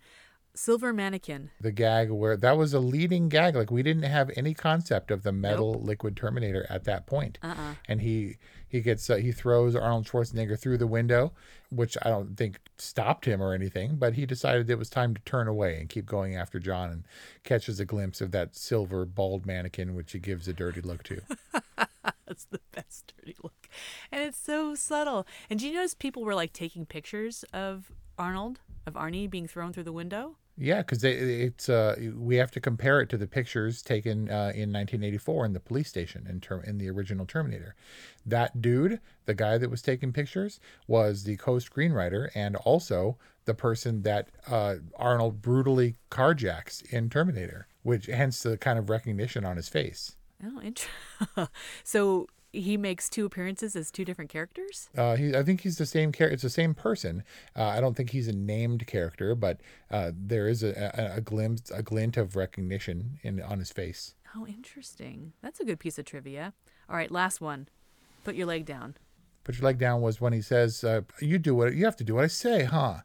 Silver 0.55 0.93
mannequin. 0.93 1.51
the 1.61 1.71
gag 1.71 2.11
where 2.11 2.37
that 2.37 2.57
was 2.57 2.75
a 2.75 2.81
leading 2.81 3.29
gag 3.29 3.55
like 3.55 3.71
we 3.71 3.83
didn't 3.85 4.03
have 4.03 4.31
any 4.37 4.53
concept 4.53 5.11
of 5.13 5.23
the 5.23 5.31
metal 5.33 5.75
liquid 5.75 6.17
terminator 6.17 6.67
at 6.69 6.83
that 6.85 7.07
point 7.07 7.39
Uh-uh. 7.41 7.77
and 7.87 8.01
he 8.01 8.37
he 8.71 8.81
gets 8.81 9.11
uh, 9.11 9.17
he 9.17 9.33
throws 9.33 9.77
arnold 9.77 10.07
schwarzenegger 10.07 10.59
through 10.59 10.79
the 10.79 10.87
window 10.87 11.33
which 11.71 11.99
i 12.03 12.09
don't 12.09 12.37
think 12.37 12.59
stopped 12.79 13.27
him 13.27 13.43
or 13.43 13.53
anything 13.53 13.97
but 13.97 14.15
he 14.15 14.25
decided 14.25 14.71
it 14.71 14.79
was 14.79 14.89
time 14.89 15.15
to 15.15 15.21
turn 15.23 15.47
away 15.47 15.79
and 15.79 15.91
keep 15.91 16.07
going 16.07 16.35
after 16.35 16.59
john 16.59 16.89
and 16.91 17.05
catches 17.45 17.79
a 17.79 17.85
glimpse 17.85 18.23
of 18.23 18.31
that 18.31 18.57
silver 18.57 19.05
bald 19.05 19.45
mannequin 19.45 19.95
which 19.95 20.13
he 20.13 20.19
gives 20.19 20.49
a 20.49 20.53
dirty 20.53 20.81
look 20.81 21.03
to 21.03 21.21
That's 22.31 22.45
the 22.45 22.61
best 22.71 23.13
dirty 23.19 23.37
look. 23.43 23.69
And 24.13 24.23
it's 24.23 24.39
so 24.39 24.77
subtle. 24.77 25.27
And 25.51 25.59
do 25.59 25.67
you 25.67 25.75
notice 25.75 25.95
people 25.95 26.23
were 26.23 26.37
like 26.37 26.53
taking 26.53 26.87
pictures 26.87 27.45
of 27.53 27.91
Arnold, 28.17 28.61
of 28.87 28.95
Arnie 28.95 29.29
being 29.29 29.49
thrown 29.49 29.73
through 29.73 29.83
the 29.83 29.93
window? 29.93 30.37
Yeah, 30.63 30.83
because 30.83 31.03
it's 31.03 31.71
uh, 31.71 31.97
we 32.15 32.37
have 32.37 32.51
to 32.51 32.61
compare 32.61 33.01
it 33.01 33.09
to 33.09 33.17
the 33.17 33.27
pictures 33.27 33.81
taken 33.81 34.29
uh, 34.29 34.53
in 34.55 34.71
1984 34.71 35.47
in 35.47 35.53
the 35.55 35.61
police 35.61 35.89
station 35.89 36.27
in 36.29 36.39
term 36.41 36.63
in 36.65 36.77
the 36.77 36.91
original 36.91 37.25
Terminator. 37.25 37.75
That 38.27 38.61
dude, 38.61 39.01
the 39.25 39.33
guy 39.33 39.57
that 39.57 39.71
was 39.71 39.81
taking 39.81 40.13
pictures, 40.13 40.61
was 40.87 41.25
the 41.25 41.39
co-screenwriter 41.39 42.29
and 42.35 42.57
also 42.57 43.17
the 43.47 43.55
person 43.55 44.03
that 44.03 44.29
uh, 44.49 44.77
Arnold 44.97 45.41
brutally 45.41 45.97
carjacks 46.11 46.83
in 46.93 47.09
Terminator, 47.09 47.67
which 47.83 48.05
hence 48.05 48.43
the 48.43 48.59
kind 48.59 48.79
of 48.79 48.91
recognition 48.91 49.47
on 49.47 49.57
his 49.57 49.71
face. 49.71 50.17
Oh, 50.45 50.61
interesting. 50.61 51.49
so 51.85 52.27
he 52.53 52.77
makes 52.77 53.09
two 53.09 53.25
appearances 53.25 53.77
as 53.77 53.91
two 53.91 54.05
different 54.05 54.31
characters? 54.31 54.89
Uh, 54.97 55.17
he, 55.17 55.35
I 55.35 55.43
think 55.43 55.63
he's 55.63 55.79
the 55.79 55.87
same 55.87 56.13
character. 56.13 56.35
It's 56.35 56.43
the 56.43 56.51
same 56.51 56.75
person. 56.75 57.25
Uh, 57.57 57.65
I 57.65 57.81
don't 57.81 57.97
think 57.97 58.11
he's 58.11 58.29
a 58.29 58.33
named 58.33 58.87
character, 58.87 59.35
but 59.35 59.61
uh, 59.91 60.13
there 60.15 60.49
is 60.49 60.63
a, 60.63 60.93
a, 60.95 61.17
a 61.17 61.21
glimpse, 61.21 61.71
a 61.71 61.83
glint 61.83 62.17
of 62.17 62.37
recognition 62.37 63.19
in 63.23 63.41
on 63.43 63.59
his 63.59 63.71
face. 63.71 64.15
Oh, 64.37 64.47
interesting. 64.47 65.33
That's 65.43 65.61
a 65.61 65.65
good 65.65 65.81
piece 65.81 65.99
of 65.99 66.05
trivia. 66.05 66.53
All 66.89 66.97
right, 66.97 67.11
last 67.11 67.41
one. 67.41 67.69
Put 68.25 68.35
your 68.35 68.47
leg 68.47 68.65
down. 68.65 68.97
Put 69.45 69.57
your 69.57 69.65
leg 69.65 69.79
down 69.79 70.03
was 70.03 70.21
when 70.21 70.33
he 70.33 70.43
says, 70.43 70.85
uh, 70.85 71.03
"You 71.21 71.39
do 71.39 71.55
what 71.55 71.75
you 71.75 71.85
have 71.85 71.97
to 71.97 72.05
do 72.05 72.15
what 72.17 72.25
I 72.25 72.29
say, 72.29 72.65
huh?" 72.65 72.99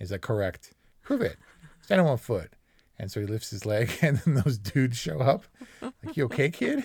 Is 0.00 0.08
that 0.10 0.20
correct? 0.20 0.74
Prove 1.02 1.20
it. 1.22 1.36
Stand 1.82 2.00
on 2.00 2.06
one 2.08 2.16
foot. 2.16 2.54
And 2.98 3.10
so 3.10 3.20
he 3.20 3.26
lifts 3.26 3.50
his 3.50 3.66
leg, 3.66 3.90
and 4.02 4.18
then 4.18 4.34
those 4.34 4.58
dudes 4.58 4.96
show 4.96 5.20
up. 5.20 5.44
Like, 5.80 6.16
you 6.16 6.24
okay, 6.24 6.50
kid? 6.50 6.84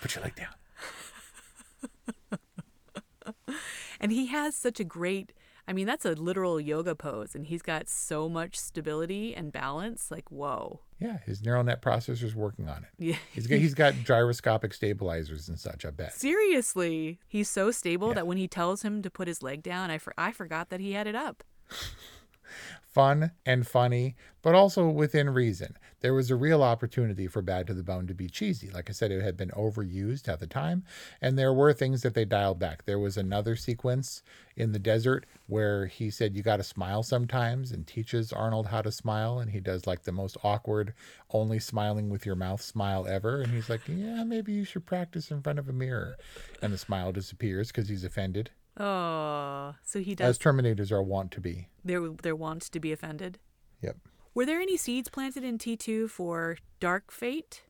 Put 0.00 0.14
your 0.14 0.24
leg 0.24 0.34
down. 0.34 0.48
And 4.00 4.12
he 4.12 4.26
has 4.26 4.54
such 4.54 4.80
a 4.80 4.84
great, 4.84 5.32
I 5.66 5.72
mean, 5.72 5.86
that's 5.86 6.04
a 6.04 6.12
literal 6.12 6.60
yoga 6.60 6.94
pose, 6.94 7.34
and 7.34 7.46
he's 7.46 7.62
got 7.62 7.88
so 7.88 8.28
much 8.28 8.56
stability 8.56 9.34
and 9.34 9.52
balance. 9.52 10.10
Like, 10.10 10.30
whoa. 10.30 10.80
Yeah, 10.98 11.18
his 11.24 11.42
neural 11.42 11.64
net 11.64 11.82
processor's 11.82 12.34
working 12.34 12.68
on 12.68 12.84
it. 12.84 12.88
Yeah. 12.98 13.16
He's 13.32 13.46
got, 13.46 13.58
he's 13.58 13.74
got 13.74 13.94
gyroscopic 14.04 14.72
stabilizers 14.74 15.48
and 15.48 15.58
such. 15.58 15.84
I 15.84 15.90
bet. 15.90 16.14
Seriously, 16.14 17.18
he's 17.26 17.48
so 17.48 17.70
stable 17.70 18.14
that 18.14 18.26
when 18.26 18.38
he 18.38 18.48
tells 18.48 18.82
him 18.82 19.02
to 19.02 19.10
put 19.10 19.28
his 19.28 19.42
leg 19.42 19.62
down, 19.62 19.90
I, 19.90 19.98
for, 19.98 20.14
I 20.16 20.32
forgot 20.32 20.70
that 20.70 20.80
he 20.80 20.92
had 20.92 21.06
it 21.06 21.14
up. 21.14 21.42
fun 22.82 23.32
and 23.44 23.66
funny, 23.66 24.16
but 24.40 24.54
also 24.54 24.88
within 24.88 25.28
reason. 25.30 25.76
There 26.06 26.14
was 26.14 26.30
a 26.30 26.36
real 26.36 26.62
opportunity 26.62 27.26
for 27.26 27.42
Bad 27.42 27.66
to 27.66 27.74
the 27.74 27.82
Bone 27.82 28.06
to 28.06 28.14
be 28.14 28.28
cheesy. 28.28 28.70
Like 28.70 28.88
I 28.88 28.92
said, 28.92 29.10
it 29.10 29.22
had 29.22 29.36
been 29.36 29.50
overused 29.50 30.28
at 30.28 30.38
the 30.38 30.46
time, 30.46 30.84
and 31.20 31.36
there 31.36 31.52
were 31.52 31.72
things 31.72 32.02
that 32.02 32.14
they 32.14 32.24
dialed 32.24 32.60
back. 32.60 32.84
There 32.84 33.00
was 33.00 33.16
another 33.16 33.56
sequence 33.56 34.22
in 34.54 34.70
the 34.70 34.78
desert 34.78 35.26
where 35.48 35.86
he 35.86 36.12
said, 36.12 36.36
You 36.36 36.44
got 36.44 36.58
to 36.58 36.62
smile 36.62 37.02
sometimes, 37.02 37.72
and 37.72 37.88
teaches 37.88 38.32
Arnold 38.32 38.68
how 38.68 38.82
to 38.82 38.92
smile. 38.92 39.40
And 39.40 39.50
he 39.50 39.58
does 39.58 39.84
like 39.88 40.04
the 40.04 40.12
most 40.12 40.36
awkward, 40.44 40.94
only 41.30 41.58
smiling 41.58 42.08
with 42.08 42.24
your 42.24 42.36
mouth 42.36 42.62
smile 42.62 43.04
ever. 43.08 43.40
And 43.40 43.52
he's 43.52 43.68
like, 43.68 43.80
Yeah, 43.88 44.22
maybe 44.22 44.52
you 44.52 44.64
should 44.64 44.86
practice 44.86 45.32
in 45.32 45.42
front 45.42 45.58
of 45.58 45.68
a 45.68 45.72
mirror. 45.72 46.16
And 46.62 46.72
the 46.72 46.78
smile 46.78 47.10
disappears 47.10 47.72
because 47.72 47.88
he's 47.88 48.04
offended, 48.04 48.50
Oh, 48.76 49.74
so 49.82 49.98
he 49.98 50.14
does. 50.14 50.28
as. 50.28 50.38
Terminators 50.38 50.92
are 50.92 51.02
wont 51.02 51.32
to 51.32 51.40
be. 51.40 51.66
They're, 51.84 52.10
they're 52.10 52.36
wont 52.36 52.62
to 52.62 52.78
be 52.78 52.92
offended. 52.92 53.40
Yep. 53.82 53.96
Were 54.36 54.44
there 54.44 54.60
any 54.60 54.76
seeds 54.76 55.08
planted 55.08 55.44
in 55.44 55.56
T2 55.56 56.10
for 56.10 56.58
Dark 56.78 57.10
Fate? 57.10 57.62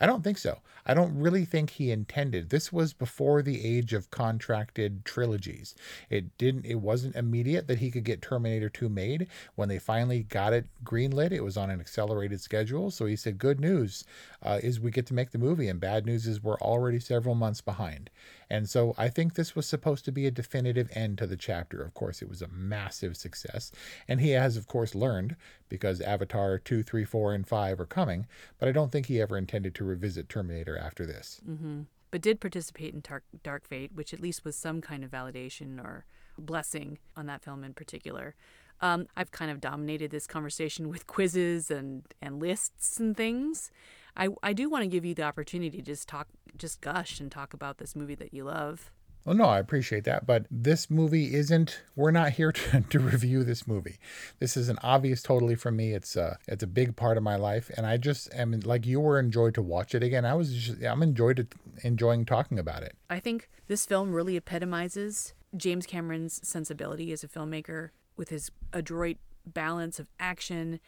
I 0.00 0.06
don't 0.06 0.24
think 0.24 0.36
so. 0.38 0.58
I 0.84 0.92
don't 0.92 1.16
really 1.16 1.44
think 1.44 1.70
he 1.70 1.92
intended. 1.92 2.50
This 2.50 2.72
was 2.72 2.92
before 2.92 3.40
the 3.40 3.64
age 3.64 3.92
of 3.92 4.10
contracted 4.10 5.04
trilogies. 5.04 5.76
It 6.10 6.36
didn't 6.36 6.66
it 6.66 6.80
wasn't 6.80 7.14
immediate 7.14 7.68
that 7.68 7.78
he 7.78 7.92
could 7.92 8.02
get 8.02 8.20
Terminator 8.20 8.68
2 8.68 8.88
made. 8.88 9.28
When 9.54 9.68
they 9.68 9.78
finally 9.78 10.24
got 10.24 10.52
it 10.52 10.66
greenlit, 10.84 11.30
it 11.30 11.44
was 11.44 11.56
on 11.56 11.70
an 11.70 11.78
accelerated 11.78 12.40
schedule. 12.40 12.90
So 12.90 13.06
he 13.06 13.14
said, 13.14 13.38
"Good 13.38 13.60
news 13.60 14.04
uh, 14.42 14.58
is 14.60 14.80
we 14.80 14.90
get 14.90 15.06
to 15.06 15.14
make 15.14 15.30
the 15.30 15.38
movie, 15.38 15.68
and 15.68 15.78
bad 15.78 16.04
news 16.04 16.26
is 16.26 16.42
we're 16.42 16.58
already 16.58 16.98
several 16.98 17.36
months 17.36 17.60
behind." 17.60 18.10
And 18.50 18.68
so 18.68 18.94
I 18.96 19.08
think 19.08 19.34
this 19.34 19.54
was 19.54 19.66
supposed 19.66 20.04
to 20.06 20.12
be 20.12 20.26
a 20.26 20.30
definitive 20.30 20.90
end 20.94 21.18
to 21.18 21.26
the 21.26 21.36
chapter. 21.36 21.82
Of 21.82 21.94
course, 21.94 22.22
it 22.22 22.28
was 22.28 22.42
a 22.42 22.48
massive 22.48 23.16
success, 23.16 23.70
and 24.06 24.20
he 24.20 24.30
has, 24.30 24.56
of 24.56 24.66
course, 24.66 24.94
learned 24.94 25.36
because 25.68 26.00
Avatar 26.00 26.58
2, 26.58 26.82
3, 26.82 27.04
4, 27.04 27.34
and 27.34 27.46
5 27.46 27.80
are 27.80 27.86
coming. 27.86 28.26
But 28.58 28.68
I 28.68 28.72
don't 28.72 28.90
think 28.90 29.06
he 29.06 29.20
ever 29.20 29.36
intended 29.36 29.74
to 29.76 29.84
revisit 29.84 30.28
Terminator 30.28 30.78
after 30.78 31.04
this. 31.04 31.40
Mm-hmm. 31.48 31.82
But 32.10 32.22
did 32.22 32.40
participate 32.40 32.94
in 32.94 33.00
Dark, 33.00 33.24
Dark 33.42 33.66
Fate, 33.66 33.92
which 33.94 34.14
at 34.14 34.20
least 34.20 34.44
was 34.44 34.56
some 34.56 34.80
kind 34.80 35.04
of 35.04 35.10
validation 35.10 35.78
or 35.78 36.06
blessing 36.38 36.98
on 37.16 37.26
that 37.26 37.42
film 37.42 37.64
in 37.64 37.74
particular. 37.74 38.34
Um, 38.80 39.08
I've 39.16 39.30
kind 39.30 39.50
of 39.50 39.60
dominated 39.60 40.10
this 40.10 40.26
conversation 40.26 40.88
with 40.88 41.06
quizzes 41.06 41.70
and, 41.70 42.04
and 42.22 42.40
lists 42.40 42.98
and 42.98 43.16
things. 43.16 43.70
I, 44.18 44.28
I 44.42 44.52
do 44.52 44.68
want 44.68 44.82
to 44.82 44.88
give 44.88 45.04
you 45.04 45.14
the 45.14 45.22
opportunity 45.22 45.78
to 45.78 45.82
just 45.82 46.08
talk, 46.08 46.28
just 46.56 46.80
gush 46.80 47.20
and 47.20 47.30
talk 47.30 47.54
about 47.54 47.78
this 47.78 47.94
movie 47.94 48.16
that 48.16 48.34
you 48.34 48.44
love. 48.44 48.90
Well, 49.24 49.36
no, 49.36 49.44
I 49.44 49.58
appreciate 49.58 50.04
that, 50.04 50.26
but 50.26 50.46
this 50.50 50.90
movie 50.90 51.34
isn't. 51.34 51.82
We're 51.94 52.10
not 52.10 52.32
here 52.32 52.52
to, 52.52 52.80
to 52.80 52.98
review 52.98 53.44
this 53.44 53.66
movie. 53.66 53.98
This 54.38 54.56
is 54.56 54.68
an 54.68 54.78
obvious 54.82 55.22
totally 55.22 55.54
for 55.54 55.70
me. 55.70 55.92
It's 55.92 56.16
a 56.16 56.38
it's 56.46 56.62
a 56.62 56.66
big 56.66 56.96
part 56.96 57.16
of 57.16 57.22
my 57.22 57.36
life, 57.36 57.70
and 57.76 57.86
I 57.86 57.96
just 57.96 58.32
am 58.34 58.58
like 58.60 58.86
you 58.86 59.00
were 59.00 59.18
enjoyed 59.18 59.54
to 59.54 59.62
watch 59.62 59.94
it 59.94 60.02
again. 60.02 60.24
I 60.24 60.34
was 60.34 60.54
just, 60.54 60.82
I'm 60.82 61.02
enjoyed 61.02 61.36
to, 61.36 61.46
enjoying 61.84 62.24
talking 62.24 62.58
about 62.58 62.82
it. 62.82 62.96
I 63.10 63.20
think 63.20 63.50
this 63.66 63.84
film 63.84 64.12
really 64.12 64.36
epitomizes 64.36 65.34
James 65.56 65.86
Cameron's 65.86 66.40
sensibility 66.46 67.12
as 67.12 67.22
a 67.22 67.28
filmmaker 67.28 67.90
with 68.16 68.30
his 68.30 68.50
adroit 68.72 69.18
balance 69.46 69.98
of 69.98 70.08
action 70.18 70.80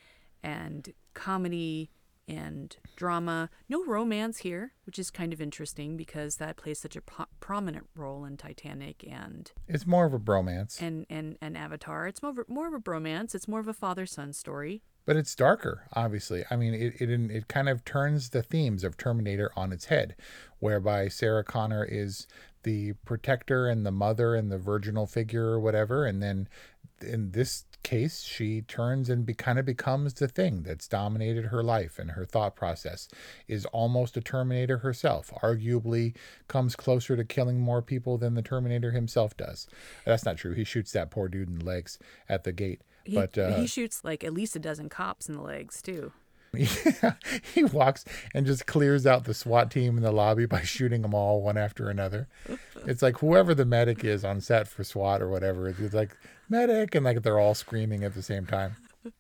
and 0.43 0.93
comedy 1.15 1.91
and 2.31 2.77
drama. 2.97 3.51
No 3.69 3.85
romance 3.85 4.39
here, 4.39 4.73
which 4.87 4.99
is 4.99 5.11
kind 5.11 5.33
of 5.33 5.41
interesting 5.41 5.97
because 5.97 6.37
that 6.37 6.57
plays 6.57 6.79
such 6.79 6.97
a 6.97 7.01
pro- 7.01 7.27
prominent 7.41 7.87
role 7.97 8.25
in 8.25 8.37
Titanic 8.37 9.05
and 9.09 9.51
It's 9.69 9.87
more 9.87 10.07
of 10.07 10.15
a 10.15 10.19
bromance, 10.19 10.81
and 10.81 11.07
and, 11.11 11.37
and 11.41 11.57
Avatar. 11.57 12.07
It's 12.07 12.23
more 12.23 12.31
of 12.33 12.39
a, 12.39 12.45
more 12.49 12.69
of 12.69 12.75
a 12.75 12.79
bromance. 12.81 13.35
It's 13.35 13.49
more 13.49 13.61
of 13.61 13.69
a 13.69 13.75
father 13.75 14.07
son 14.07 14.33
story. 14.33 14.83
but 15.07 15.17
it's 15.17 15.35
darker. 15.35 15.85
Obviously, 15.95 16.45
I 16.51 16.57
mean, 16.57 16.75
it 16.75 17.01
it 17.01 17.11
it 17.11 17.49
kind 17.49 17.69
of 17.69 17.85
turns 17.85 18.31
the 18.31 18.43
themes 18.43 18.85
of 18.85 18.97
Terminator 18.97 19.51
on 19.57 19.73
its 19.73 19.87
head, 19.87 20.15
whereby 20.61 21.09
Sarah 21.09 21.45
Connor 21.45 21.85
is 21.85 22.27
the 22.63 22.93
protector 23.07 23.69
and 23.69 23.85
the 23.87 23.91
mother 23.91 24.35
and 24.35 24.53
the 24.53 24.59
virginal 24.59 25.07
figure 25.07 25.47
or 25.47 25.59
whatever, 25.61 26.05
and 26.07 26.23
then 26.23 26.47
in 27.01 27.31
this 27.33 27.65
case, 27.83 28.23
she 28.23 28.63
turns 28.63 29.09
and 29.09 29.25
be, 29.25 29.35
kind 29.35 29.59
of 29.59 29.65
becomes 29.65 30.15
the 30.15 30.29
thing 30.29 30.63
that's 30.63 30.89
dominated 30.89 31.47
her 31.47 31.63
life 31.63 31.99
and 31.99 32.13
her 32.13 32.25
thought 32.25 32.57
process 32.57 33.09
is 33.49 33.67
almost 33.67 34.17
a 34.17 34.21
Terminator 34.21 34.79
herself. 34.79 35.31
Arguably, 35.43 36.15
comes 36.49 36.77
closer 36.77 37.17
to 37.17 37.25
killing 37.25 37.61
more 37.61 37.83
people 37.83 38.19
than 38.19 38.35
the 38.35 38.43
Terminator 38.43 38.91
himself 38.93 39.37
does. 39.37 39.67
That's 40.05 40.25
not 40.25 40.37
true. 40.37 40.55
He 40.55 40.65
shoots 40.65 40.93
that 40.93 41.11
poor 41.11 41.29
dude 41.29 41.49
in 41.49 41.59
the 41.59 41.65
legs 41.65 41.99
at 42.29 42.45
the 42.45 42.53
gate. 42.53 42.83
He, 43.05 43.15
but 43.15 43.37
uh, 43.39 43.57
he 43.57 43.67
shoots 43.67 44.05
like 44.05 44.23
at 44.25 44.35
least 44.35 44.57
a 44.57 44.59
dozen 44.59 44.89
cops 44.89 45.29
in 45.29 45.35
the 45.35 45.43
legs 45.43 45.81
too. 45.83 46.13
yeah, 46.53 47.15
he 47.55 47.65
walks 47.65 48.05
and 48.35 48.45
just 48.45 48.67
clears 48.67 49.07
out 49.07 49.25
the 49.25 49.35
SWAT 49.35 49.71
team 49.71 49.97
in 49.97 50.03
the 50.03 50.13
lobby 50.13 50.47
by 50.47 50.63
shooting 50.63 51.03
them 51.03 51.15
all 51.15 51.41
one 51.43 51.57
after 51.57 51.89
another. 51.89 52.29
It's 52.87 53.03
like 53.03 53.19
whoever 53.19 53.55
the 53.55 53.67
medic 53.67 54.05
is 54.05 54.25
on 54.25 54.41
set 54.41 54.67
for 54.67 54.85
SWAT 54.85 55.21
or 55.21 55.29
whatever, 55.29 55.69
it's 55.69 55.93
like 55.93 56.17
medic, 56.51 56.95
and 56.95 57.05
like 57.05 57.23
they're 57.23 57.39
all 57.39 57.55
screaming 57.55 58.05
at 58.05 58.15
the 58.15 58.23
same 58.23 58.47
time. 58.47 58.77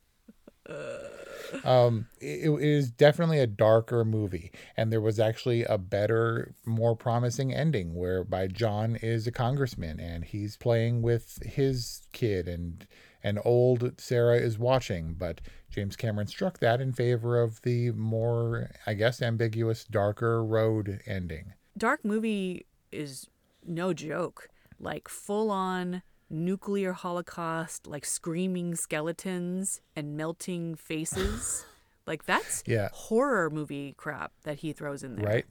Um, 1.64 2.07
it, 2.21 2.49
it 2.49 2.62
is 2.62 2.90
definitely 2.90 3.40
a 3.40 3.47
darker 3.47 4.05
movie, 4.05 4.53
and 4.77 4.93
there 4.93 5.01
was 5.01 5.19
actually 5.19 5.64
a 5.64 5.79
better, 5.79 6.55
more 6.64 6.95
promising 6.95 7.53
ending 7.53 7.95
whereby 7.95 8.47
John 8.47 8.97
is 8.97 9.27
a 9.27 9.33
congressman 9.33 10.01
and 10.01 10.25
he's 10.25 10.57
playing 10.57 11.03
with 11.03 11.43
his 11.45 12.07
kid, 12.12 12.49
and 12.49 12.87
and 13.23 13.38
old 13.45 14.01
Sarah 14.01 14.38
is 14.38 14.59
watching, 14.59 15.14
but 15.14 15.40
James 15.71 15.97
Cameron 15.97 16.27
struck 16.27 16.59
that 16.61 16.81
in 16.81 16.93
favor 16.93 17.40
of 17.40 17.61
the 17.62 17.90
more, 17.93 18.71
I 18.87 18.95
guess, 18.95 19.21
ambiguous, 19.21 19.85
darker 19.85 20.43
road 20.45 21.01
ending. 21.07 21.53
Dark 21.77 22.05
movie 22.05 22.66
is 22.90 23.29
no 23.66 23.93
joke. 23.93 24.49
Like 24.79 25.09
full 25.09 25.51
on 25.51 26.03
nuclear 26.31 26.93
holocaust, 26.93 27.87
like 27.87 28.05
screaming 28.05 28.75
skeletons 28.77 29.81
and 29.97 30.16
melting 30.16 30.75
faces. 30.77 31.64
like 32.07 32.25
that's 32.25 32.62
Yeah. 32.66 32.88
horror 32.93 33.51
movie 33.51 33.95
crap 33.97 34.33
that 34.45 34.59
he 34.61 34.73
throws 34.73 35.03
in 35.03 35.16
there. 35.16 35.27
Right? 35.27 35.47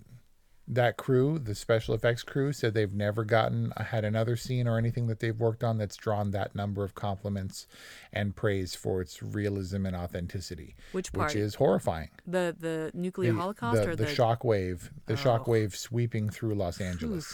That 0.71 0.97
crew, 0.97 1.39
the 1.39 1.55
special 1.55 1.95
effects 1.95 2.21
crew, 2.21 2.53
said 2.53 2.75
they've 2.75 2.93
never 2.93 3.23
gotten 3.23 3.73
uh, 3.75 3.85
had 3.85 4.05
another 4.05 4.35
scene 4.35 4.67
or 4.67 4.77
anything 4.77 5.07
that 5.07 5.19
they've 5.19 5.39
worked 5.39 5.63
on 5.63 5.79
that's 5.79 5.95
drawn 5.97 6.29
that 6.29 6.53
number 6.53 6.83
of 6.83 6.93
compliments 6.93 7.65
and 8.13 8.35
praise 8.35 8.75
for 8.75 9.01
its 9.01 9.23
realism 9.23 9.87
and 9.87 9.95
authenticity, 9.95 10.75
Which 10.91 11.11
part? 11.11 11.29
which 11.29 11.37
is 11.37 11.55
horrifying. 11.55 12.09
The 12.27 12.55
the 12.59 12.91
nuclear 12.93 13.33
The- 13.33 13.39
holocaust 13.39 13.81
the, 13.81 13.89
or 13.89 13.95
the, 13.95 14.05
the, 14.05 14.13
shock 14.13 14.43
wave, 14.43 14.91
the 15.07 15.13
Oh. 15.13 15.15
shock 15.15 15.47
wave 15.47 15.75
sweeping 15.75 16.29
through 16.29 16.53
Los 16.53 16.79
Angeles, 16.79 17.33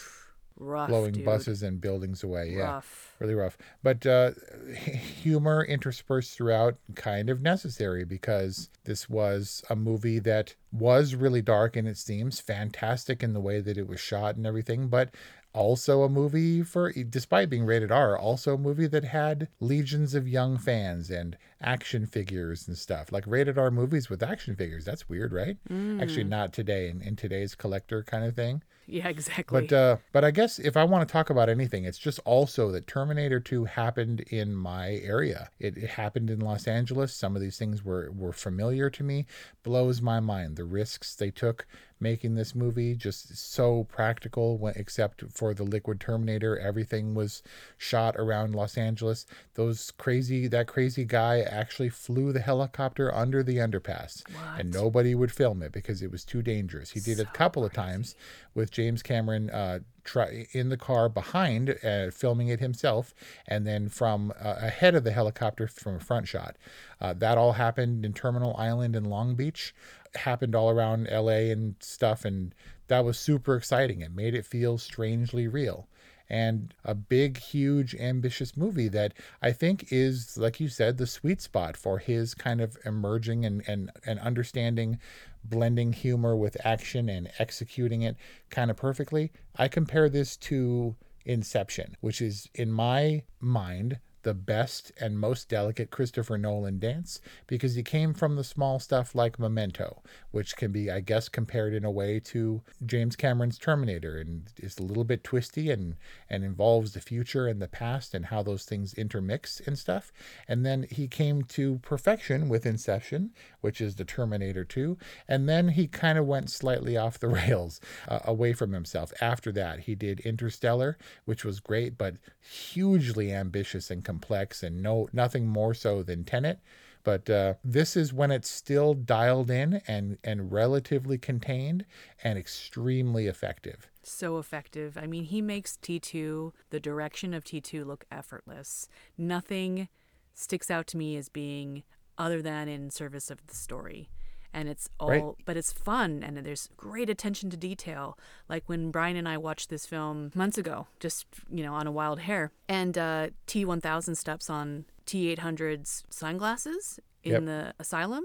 rough 0.57 0.89
blowing 0.89 1.13
dude. 1.13 1.25
buses 1.25 1.61
and 1.63 1.81
buildings 1.81 2.23
away. 2.23 2.53
Yeah, 2.55 2.75
Rough. 2.75 3.13
really 3.19 3.33
rough. 3.35 3.57
But 3.83 4.05
uh, 4.05 4.31
humor 4.75 5.63
interspersed 5.63 6.35
throughout, 6.35 6.77
kind 6.95 7.29
of 7.29 7.41
necessary 7.41 8.05
because 8.05 8.69
this 8.85 9.09
was 9.09 9.63
a 9.69 9.75
movie 9.75 10.19
that 10.19 10.55
was 10.71 11.15
really 11.15 11.41
dark 11.41 11.75
in 11.77 11.87
its 11.87 12.03
themes, 12.03 12.39
fantastic 12.39 13.23
in 13.23 13.33
the 13.33 13.39
way 13.41 13.61
that 13.61 13.77
it 13.77 13.87
was 13.87 13.99
shot 13.99 14.35
and 14.35 14.45
everything, 14.45 14.87
but 14.87 15.13
also 15.55 16.03
a 16.03 16.09
movie 16.09 16.61
for 16.61 16.91
despite 16.91 17.49
being 17.49 17.65
rated 17.65 17.91
R, 17.91 18.17
also 18.17 18.55
a 18.55 18.57
movie 18.57 18.87
that 18.87 19.05
had 19.05 19.47
legions 19.59 20.13
of 20.13 20.27
young 20.27 20.57
fans 20.57 21.09
and 21.09 21.37
action 21.61 22.05
figures 22.05 22.67
and 22.67 22.77
stuff. 22.77 23.11
Like 23.11 23.23
rated 23.25 23.57
R 23.57 23.71
movies 23.71 24.09
with 24.09 24.21
action 24.21 24.55
figures. 24.55 24.85
That's 24.85 25.07
weird, 25.07 25.31
right? 25.31 25.57
Actually 26.01 26.25
not 26.25 26.53
today 26.53 26.89
in, 26.89 27.01
in 27.01 27.15
today's 27.15 27.55
collector 27.55 28.03
kind 28.03 28.25
of 28.25 28.35
thing. 28.35 28.61
Yeah, 28.87 29.07
exactly. 29.07 29.61
But 29.61 29.73
uh, 29.73 29.97
but 30.11 30.23
I 30.23 30.31
guess 30.31 30.59
if 30.59 30.77
I 30.77 30.83
want 30.83 31.07
to 31.07 31.11
talk 31.11 31.29
about 31.29 31.49
anything, 31.49 31.85
it's 31.85 31.97
just 31.97 32.19
also 32.25 32.71
that 32.71 32.85
Terminator 32.87 33.39
2 33.39 33.65
happened 33.65 34.21
in 34.21 34.53
my 34.53 34.99
area. 35.03 35.49
It, 35.59 35.77
it 35.77 35.89
happened 35.91 36.29
in 36.29 36.39
Los 36.39 36.67
Angeles. 36.67 37.13
Some 37.13 37.35
of 37.35 37.41
these 37.41 37.57
things 37.57 37.83
were 37.83 38.11
were 38.11 38.33
familiar 38.33 38.89
to 38.91 39.03
me. 39.03 39.25
Blows 39.63 40.01
my 40.01 40.19
mind 40.19 40.55
the 40.55 40.65
risks 40.65 41.15
they 41.15 41.31
took 41.31 41.65
making 42.05 42.35
this 42.35 42.53
movie 42.53 42.93
just 42.93 43.35
so 43.35 43.83
practical 43.85 44.59
when, 44.59 44.73
except 44.75 45.23
for 45.31 45.55
the 45.55 45.63
liquid 45.63 45.99
terminator 45.99 46.55
everything 46.59 47.15
was 47.15 47.41
shot 47.79 48.15
around 48.15 48.53
los 48.53 48.77
angeles. 48.77 49.25
Those 49.55 49.91
crazy 49.97 50.47
that 50.49 50.67
crazy 50.67 51.03
guy 51.03 51.39
actually 51.41 51.89
flew 51.89 52.31
the 52.31 52.41
helicopter 52.41 53.11
under 53.23 53.41
the 53.41 53.57
underpass 53.57 54.21
and 54.59 54.71
nobody 54.71 55.15
would 55.15 55.31
film 55.31 55.63
it 55.63 55.71
because 55.71 56.03
it 56.03 56.11
was 56.11 56.23
too 56.23 56.43
dangerous. 56.43 56.91
He 56.91 56.99
did 56.99 57.19
it 57.19 57.27
a 57.27 57.37
couple 57.37 57.65
of 57.65 57.73
times 57.73 58.13
with 58.53 58.69
james 58.69 59.01
cameron 59.01 59.49
uh, 59.49 59.79
try 60.05 60.45
in 60.51 60.69
the 60.69 60.77
car 60.77 61.09
behind 61.09 61.75
uh, 61.83 62.11
filming 62.11 62.47
it 62.47 62.59
himself 62.59 63.13
and 63.47 63.65
then 63.67 63.89
from 63.89 64.31
uh, 64.39 64.55
ahead 64.59 64.95
of 64.95 65.03
the 65.03 65.11
helicopter 65.11 65.67
from 65.67 65.95
a 65.95 65.99
front 65.99 66.27
shot. 66.27 66.55
Uh, 67.01 67.13
that 67.13 67.37
all 67.37 67.53
happened 67.53 68.05
in 68.05 68.13
terminal 68.13 68.55
island 68.57 68.95
in 68.95 69.03
long 69.03 69.35
beach 69.35 69.73
happened 70.17 70.55
all 70.55 70.69
around 70.69 71.07
la 71.11 71.27
and 71.27 71.75
stuff 71.79 72.25
and 72.25 72.53
that 72.87 73.03
was 73.03 73.17
super 73.17 73.55
exciting. 73.55 74.01
It 74.01 74.13
made 74.13 74.35
it 74.35 74.45
feel 74.45 74.77
strangely 74.77 75.47
real. 75.47 75.87
And 76.29 76.73
a 76.83 76.95
big 76.95 77.37
huge 77.37 77.93
ambitious 77.93 78.57
movie 78.57 78.87
that 78.87 79.13
i 79.43 79.51
think 79.51 79.91
is 79.91 80.39
like 80.39 80.59
you 80.59 80.67
said 80.69 80.97
the 80.97 81.05
sweet 81.05 81.39
spot 81.39 81.77
for 81.77 81.99
his 81.99 82.33
kind 82.33 82.61
of 82.61 82.77
emerging 82.83 83.45
and 83.45 83.63
and, 83.67 83.91
and 84.07 84.19
understanding 84.19 84.97
blending 85.43 85.93
humor 85.93 86.35
with 86.35 86.57
action 86.65 87.09
and 87.09 87.29
executing 87.37 88.01
it 88.01 88.15
kind 88.49 88.71
of 88.71 88.77
perfectly. 88.77 89.31
I 89.55 89.67
compare 89.67 90.09
this 90.09 90.35
to 90.37 90.95
inception 91.25 91.95
which 92.01 92.21
is 92.21 92.49
in 92.55 92.71
my 92.71 93.23
mind 93.39 93.99
the 94.25 94.33
best 94.33 94.91
and 94.99 95.19
most 95.19 95.47
delicate 95.47 95.91
Christopher 95.91 96.35
Nolan 96.35 96.79
dance 96.79 97.21
because 97.45 97.75
he 97.75 97.83
came 97.83 98.11
from 98.11 98.35
the 98.35 98.43
small 98.43 98.79
stuff 98.79 99.13
like 99.13 99.37
Memento, 99.37 100.01
which 100.31 100.57
can 100.57 100.71
be, 100.71 100.89
I 100.89 100.99
guess, 100.99 101.29
compared 101.29 101.75
in 101.75 101.85
a 101.85 101.91
way 101.91 102.19
to 102.21 102.63
James 102.83 103.15
Cameron's 103.15 103.59
Terminator 103.59 104.17
and 104.17 104.47
is 104.57 104.79
a 104.79 104.83
little 104.83 105.03
bit 105.03 105.23
twisty 105.23 105.69
and, 105.69 105.95
and 106.27 106.43
involves 106.43 106.93
the 106.93 107.01
future 107.01 107.45
and 107.45 107.61
the 107.61 107.67
past 107.67 108.15
and 108.15 108.25
how 108.25 108.41
those 108.41 108.65
things 108.65 108.95
intermix 108.95 109.61
and 109.63 109.77
stuff. 109.77 110.11
And 110.47 110.65
then 110.65 110.87
he 110.89 111.07
came 111.07 111.43
to 111.43 111.77
perfection 111.83 112.49
with 112.49 112.65
Inception, 112.65 113.29
which 113.61 113.79
is 113.79 113.95
the 113.95 114.05
Terminator 114.05 114.63
2. 114.63 114.97
And 115.27 115.47
then 115.47 115.69
he 115.69 115.85
kind 115.85 116.17
of 116.17 116.25
went 116.25 116.49
slightly 116.49 116.97
off 117.05 117.19
the 117.19 117.27
rails 117.27 117.79
uh, 118.07 118.21
away 118.25 118.53
from 118.53 118.73
himself. 118.73 119.13
After 119.21 119.51
that, 119.51 119.81
he 119.81 119.93
did 119.93 120.19
Interstellar, 120.21 120.97
which 121.25 121.45
was 121.45 121.59
great, 121.59 121.95
but 121.95 122.15
hugely 122.41 123.31
ambitious 123.31 123.91
and 123.91 124.03
complex 124.03 124.14
and 124.63 124.81
no 124.81 125.07
nothing 125.13 125.47
more 125.47 125.73
so 125.73 126.03
than 126.03 126.23
Tenet. 126.23 126.59
But 127.03 127.29
uh, 127.29 127.53
this 127.63 127.95
is 127.95 128.11
when 128.11 128.31
it's 128.31 128.49
still 128.49 128.95
dialed 128.95 129.51
in 129.51 129.81
and, 129.87 130.17
and 130.23 130.51
relatively 130.51 131.19
contained 131.19 131.85
and 132.23 132.37
extremely 132.37 133.27
effective. 133.27 133.87
so 134.01 134.39
effective. 134.39 134.97
I 134.97 135.05
mean, 135.05 135.25
he 135.25 135.39
makes 135.39 135.77
T2, 135.77 136.51
the 136.71 136.79
direction 136.79 137.33
of 137.35 137.43
T2 137.43 137.85
look 137.85 138.05
effortless. 138.11 138.89
Nothing 139.19 139.87
sticks 140.33 140.71
out 140.71 140.87
to 140.87 140.97
me 140.97 141.15
as 141.15 141.29
being 141.29 141.83
other 142.17 142.41
than 142.41 142.67
in 142.67 142.89
service 142.89 143.29
of 143.29 143.45
the 143.45 143.55
story. 143.55 144.09
And 144.57 144.69
it's 144.69 144.87
all, 145.01 145.09
Right. 145.09 145.23
but 145.45 145.57
it's 145.57 145.73
fun 145.73 146.23
and 146.23 146.37
there's 146.37 146.69
great 146.77 147.09
attention 147.09 147.49
to 147.49 147.57
detail. 147.57 148.17
Like 148.47 148.63
when 148.67 148.89
Brian 148.89 149.17
and 149.17 149.27
I 149.27 149.37
watched 149.37 149.69
this 149.69 149.85
film 149.85 150.31
months 150.33 150.57
ago, 150.57 150.87
just, 151.01 151.25
you 151.51 151.61
know, 151.61 151.73
on 151.73 151.87
a 151.87 151.91
wild 151.91 152.19
hair, 152.19 152.51
and 152.69 152.97
uh, 152.97 153.27
T1000 153.47 154.15
steps 154.15 154.49
on 154.49 154.85
T800's 155.05 156.05
sunglasses 156.09 156.99
in 157.23 157.31
Yep. 157.33 157.45
the 157.45 157.73
asylum 157.79 158.23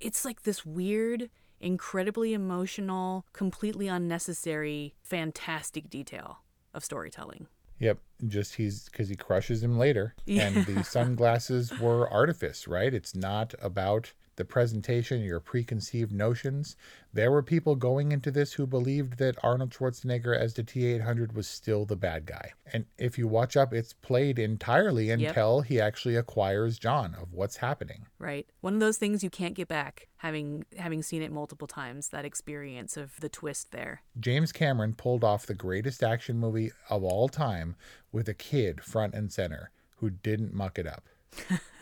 it's 0.00 0.24
like 0.24 0.42
this 0.42 0.64
weird, 0.64 1.28
incredibly 1.60 2.32
emotional, 2.32 3.26
completely 3.32 3.88
unnecessary, 3.88 4.94
fantastic 5.02 5.90
detail 5.90 6.38
of 6.72 6.84
storytelling. 6.84 7.48
Yep, 7.80 7.98
just 8.28 8.54
he's 8.56 8.84
because 8.84 9.08
he 9.08 9.16
crushes 9.16 9.62
him 9.62 9.76
later, 9.78 10.14
and 10.28 10.64
the 10.66 10.84
sunglasses 10.84 11.76
were 11.80 12.08
artifice, 12.08 12.68
right? 12.68 12.92
It's 12.94 13.14
not 13.16 13.54
about 13.60 14.12
the 14.38 14.44
presentation, 14.44 15.20
your 15.20 15.40
preconceived 15.40 16.12
notions. 16.12 16.76
There 17.12 17.30
were 17.30 17.42
people 17.42 17.74
going 17.74 18.12
into 18.12 18.30
this 18.30 18.54
who 18.54 18.66
believed 18.66 19.18
that 19.18 19.36
Arnold 19.42 19.70
Schwarzenegger 19.70 20.34
as 20.34 20.54
the 20.54 20.62
T 20.62 20.86
800 20.86 21.34
was 21.34 21.46
still 21.46 21.84
the 21.84 21.96
bad 21.96 22.24
guy. 22.24 22.52
And 22.72 22.86
if 22.96 23.18
you 23.18 23.28
watch 23.28 23.56
up, 23.56 23.74
it's 23.74 23.92
played 23.92 24.38
entirely 24.38 25.10
until 25.10 25.58
yep. 25.58 25.66
he 25.68 25.80
actually 25.80 26.16
acquires 26.16 26.78
John 26.78 27.14
of 27.20 27.34
what's 27.34 27.56
happening. 27.56 28.06
Right. 28.18 28.46
One 28.62 28.74
of 28.74 28.80
those 28.80 28.96
things 28.96 29.22
you 29.22 29.30
can't 29.30 29.54
get 29.54 29.68
back, 29.68 30.08
having 30.18 30.64
having 30.78 31.02
seen 31.02 31.20
it 31.20 31.32
multiple 31.32 31.68
times, 31.68 32.08
that 32.08 32.24
experience 32.24 32.96
of 32.96 33.20
the 33.20 33.28
twist 33.28 33.72
there. 33.72 34.02
James 34.18 34.52
Cameron 34.52 34.94
pulled 34.94 35.24
off 35.24 35.44
the 35.46 35.54
greatest 35.54 36.02
action 36.02 36.38
movie 36.38 36.70
of 36.88 37.02
all 37.02 37.28
time 37.28 37.76
with 38.12 38.28
a 38.28 38.34
kid 38.34 38.82
front 38.82 39.14
and 39.14 39.32
center 39.32 39.70
who 39.96 40.10
didn't 40.10 40.54
muck 40.54 40.78
it 40.78 40.86
up. 40.86 41.04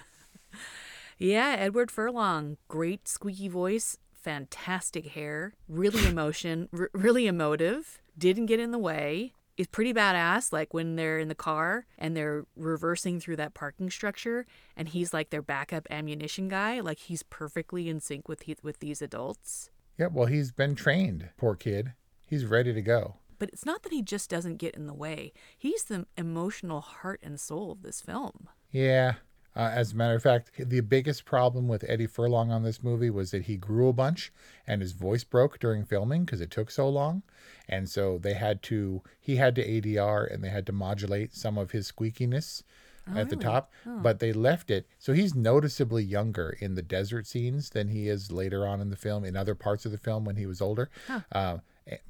yeah, 1.19 1.57
Edward 1.59 1.91
Furlong, 1.91 2.57
great 2.69 3.09
squeaky 3.09 3.49
voice, 3.49 3.99
fantastic 4.13 5.07
hair, 5.09 5.55
really 5.69 6.07
emotion, 6.09 6.69
r- 6.73 6.91
really 6.93 7.27
emotive, 7.27 7.99
didn't 8.19 8.47
get 8.47 8.61
in 8.61 8.71
the 8.71 8.79
way. 8.79 9.33
Is 9.57 9.67
pretty 9.69 9.95
badass. 9.95 10.53
Like 10.53 10.75
when 10.75 10.97
they're 10.97 11.19
in 11.19 11.29
the 11.29 11.35
car 11.35 11.87
and 11.97 12.15
they're 12.15 12.45
reversing 12.57 13.21
through 13.21 13.37
that 13.37 13.55
parking 13.55 13.89
structure, 13.89 14.45
and 14.77 14.87
he's 14.87 15.15
like 15.15 15.31
their 15.31 15.41
backup 15.41 15.87
ammunition 15.91 16.49
guy. 16.49 16.81
Like 16.81 16.99
he's 16.99 17.23
perfectly 17.23 17.89
in 17.89 18.01
sync 18.01 18.29
with 18.29 18.43
he- 18.43 18.59
with 18.63 18.81
these 18.81 19.01
adults. 19.01 19.71
Yeah, 19.99 20.09
well, 20.13 20.27
he's 20.27 20.53
been 20.53 20.75
trained. 20.75 21.31
Poor 21.39 21.55
kid. 21.55 21.95
He's 22.27 22.45
ready 22.45 22.75
to 22.75 22.83
go. 22.83 23.15
But 23.39 23.49
it's 23.49 23.65
not 23.65 23.83
that 23.85 23.93
he 23.93 24.03
just 24.03 24.29
doesn't 24.29 24.57
get 24.59 24.75
in 24.75 24.87
the 24.87 24.93
way. 24.93 25.33
He's 25.57 25.85
the 25.85 26.05
emotional 26.19 26.83
heart 26.83 27.21
and 27.23 27.41
soul 27.41 27.73
of 27.73 27.81
this 27.83 28.03
film. 28.03 28.51
Yeah. 28.71 29.15
Uh, 29.57 29.71
as 29.73 29.93
a 29.93 29.97
matter 29.97 30.15
of 30.15 30.23
fact, 30.23 30.51
the 30.59 30.81
biggest 30.81 31.25
problem 31.25 31.67
with 31.67 31.83
Eddie 31.89 32.07
Furlong 32.07 32.53
on 32.53 32.63
this 32.63 32.83
movie 32.83 33.09
was 33.09 33.31
that 33.31 33.45
he 33.45 33.57
grew 33.57 33.89
a 33.89 33.93
bunch 33.93 34.31
and 34.67 34.83
his 34.83 34.93
voice 34.93 35.25
broke 35.25 35.59
during 35.59 35.83
filming 35.83 36.27
because 36.27 36.43
it 36.43 36.51
took 36.51 36.71
so 36.71 36.87
long. 36.89 37.23
And 37.67 37.89
so 37.89 38.19
they 38.19 38.35
had 38.35 38.63
to, 38.65 39.03
he 39.19 39.37
had 39.37 39.55
to 39.55 39.67
ADR 39.67 40.31
and 40.33 40.45
they 40.45 40.51
had 40.51 40.67
to 40.67 40.73
modulate 40.73 41.35
some 41.35 41.57
of 41.57 41.71
his 41.71 41.91
squeakiness 41.91 42.65
oh, 43.11 43.19
at 43.19 43.31
the 43.31 43.37
top, 43.37 43.73
oh. 43.87 43.99
but 44.03 44.19
they 44.19 44.35
left 44.35 44.71
it. 44.71 44.87
So 44.99 45.15
he's 45.15 45.35
noticeably 45.35 46.05
younger 46.05 46.55
in 46.61 46.75
the 46.75 46.83
desert 46.83 47.27
scenes 47.27 47.71
than 47.71 47.89
he 47.89 48.11
is 48.11 48.31
later 48.31 48.67
on 48.67 48.83
in 48.83 48.91
the 48.91 48.97
film, 48.97 49.25
in 49.25 49.37
other 49.37 49.55
parts 49.55 49.87
of 49.87 49.93
the 49.93 49.99
film 49.99 50.27
when 50.27 50.37
he 50.37 50.45
was 50.45 50.61
older. 50.61 50.91
Huh. 51.09 51.21
Uh, 51.33 51.59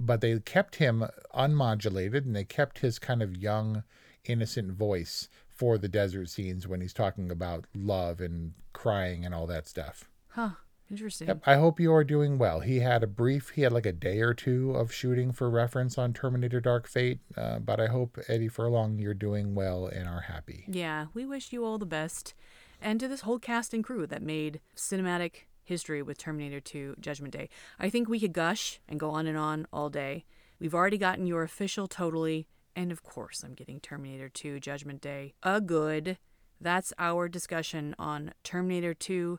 but 0.00 0.20
they 0.20 0.36
kept 0.40 0.76
him 0.76 1.04
unmodulated 1.32 2.24
and 2.24 2.34
they 2.34 2.44
kept 2.44 2.80
his 2.80 2.98
kind 2.98 3.22
of 3.22 3.36
young, 3.36 3.84
innocent 4.24 4.72
voice 4.72 5.28
for 5.56 5.78
the 5.78 5.88
desert 5.88 6.28
scenes 6.28 6.68
when 6.68 6.80
he's 6.80 6.92
talking 6.92 7.30
about 7.30 7.66
love 7.74 8.20
and 8.20 8.52
crying 8.72 9.24
and 9.24 9.34
all 9.34 9.46
that 9.46 9.66
stuff. 9.66 10.04
Huh. 10.28 10.50
Interesting. 10.88 11.26
Yep. 11.26 11.42
I 11.46 11.56
hope 11.56 11.80
you 11.80 11.92
are 11.92 12.04
doing 12.04 12.38
well. 12.38 12.60
He 12.60 12.78
had 12.78 13.02
a 13.02 13.08
brief, 13.08 13.50
he 13.50 13.62
had 13.62 13.72
like 13.72 13.86
a 13.86 13.92
day 13.92 14.20
or 14.20 14.34
two 14.34 14.70
of 14.70 14.92
shooting 14.92 15.32
for 15.32 15.50
reference 15.50 15.98
on 15.98 16.12
Terminator 16.12 16.60
Dark 16.60 16.86
Fate, 16.86 17.18
uh, 17.36 17.58
but 17.58 17.80
I 17.80 17.86
hope, 17.86 18.18
Eddie 18.28 18.46
Furlong, 18.46 18.98
you're 19.00 19.12
doing 19.12 19.56
well 19.56 19.86
and 19.86 20.08
are 20.08 20.20
happy. 20.20 20.64
Yeah, 20.68 21.06
we 21.12 21.26
wish 21.26 21.52
you 21.52 21.64
all 21.64 21.78
the 21.78 21.86
best. 21.86 22.34
And 22.80 23.00
to 23.00 23.08
this 23.08 23.22
whole 23.22 23.40
cast 23.40 23.74
and 23.74 23.82
crew 23.82 24.06
that 24.06 24.22
made 24.22 24.60
cinematic 24.76 25.46
history 25.64 26.02
with 26.02 26.18
Terminator 26.18 26.60
2 26.60 26.96
Judgment 27.00 27.32
Day. 27.32 27.48
I 27.78 27.90
think 27.90 28.08
we 28.08 28.20
could 28.20 28.32
gush 28.32 28.80
and 28.88 29.00
go 29.00 29.10
on 29.10 29.26
and 29.26 29.36
on 29.36 29.66
all 29.72 29.90
day. 29.90 30.24
We've 30.58 30.74
already 30.74 30.98
gotten 30.98 31.26
your 31.26 31.42
official 31.42 31.88
totally, 31.88 32.46
and 32.76 32.92
of 32.92 33.02
course, 33.02 33.42
I'm 33.42 33.54
getting 33.54 33.80
Terminator 33.80 34.28
2 34.28 34.60
Judgment 34.60 35.00
Day 35.00 35.32
a 35.42 35.60
good. 35.60 36.18
That's 36.60 36.92
our 36.98 37.28
discussion 37.28 37.96
on 37.98 38.34
Terminator 38.44 38.94
2 38.94 39.38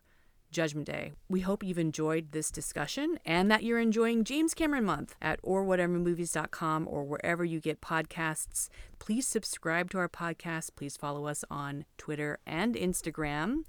Judgment 0.52 0.88
Day. 0.88 1.14
We 1.30 1.42
hope 1.42 1.64
you've 1.64 1.78
enjoyed 1.78 2.32
this 2.32 2.52
discussion 2.52 3.20
and 3.26 3.52
that 3.52 3.64
you're 3.64 3.80
enjoying 3.80 4.24
James 4.24 4.54
Cameron 4.54 4.86
Month 4.86 5.16
at 5.22 5.42
orwhatevermovies.com 5.44 6.88
or 6.90 7.04
wherever 7.04 7.46
you 7.46 7.60
get 7.60 7.82
podcasts. 7.82 8.70
Please 9.00 9.28
subscribe 9.28 9.92
to 9.92 9.98
our 10.00 10.10
podcast. 10.10 10.72
Please 10.76 10.98
follow 10.98 11.28
us 11.28 11.44
on 11.50 11.86
Twitter 11.98 12.40
and 12.46 12.76
Instagram 12.76 13.64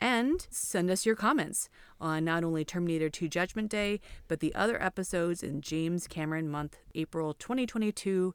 and 0.00 0.46
send 0.50 0.90
us 0.90 1.06
your 1.06 1.14
comments 1.14 1.68
on 2.00 2.24
not 2.24 2.42
only 2.42 2.64
Terminator 2.64 3.08
2 3.08 3.28
Judgment 3.28 3.70
Day, 3.70 4.00
but 4.26 4.40
the 4.40 4.54
other 4.54 4.82
episodes 4.82 5.42
in 5.42 5.60
James 5.60 6.08
Cameron 6.08 6.48
Month, 6.48 6.78
April 6.94 7.34
2022. 7.34 8.34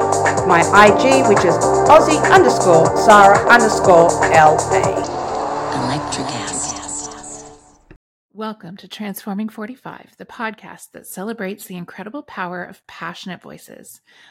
My 0.47 0.61
IG, 0.61 1.27
which 1.27 1.45
is 1.45 1.55
Aussie 1.87 2.21
underscore 2.31 2.97
Sarah 2.97 3.47
underscore 3.47 4.09
LA. 4.09 5.21
Electric 5.85 6.27
Welcome 8.33 8.75
to 8.77 8.87
Transforming 8.87 9.49
45, 9.49 10.15
the 10.17 10.25
podcast 10.25 10.91
that 10.93 11.05
celebrates 11.05 11.65
the 11.65 11.75
incredible 11.75 12.23
power 12.23 12.63
of 12.63 12.85
passionate 12.87 13.41
voices. 13.41 14.01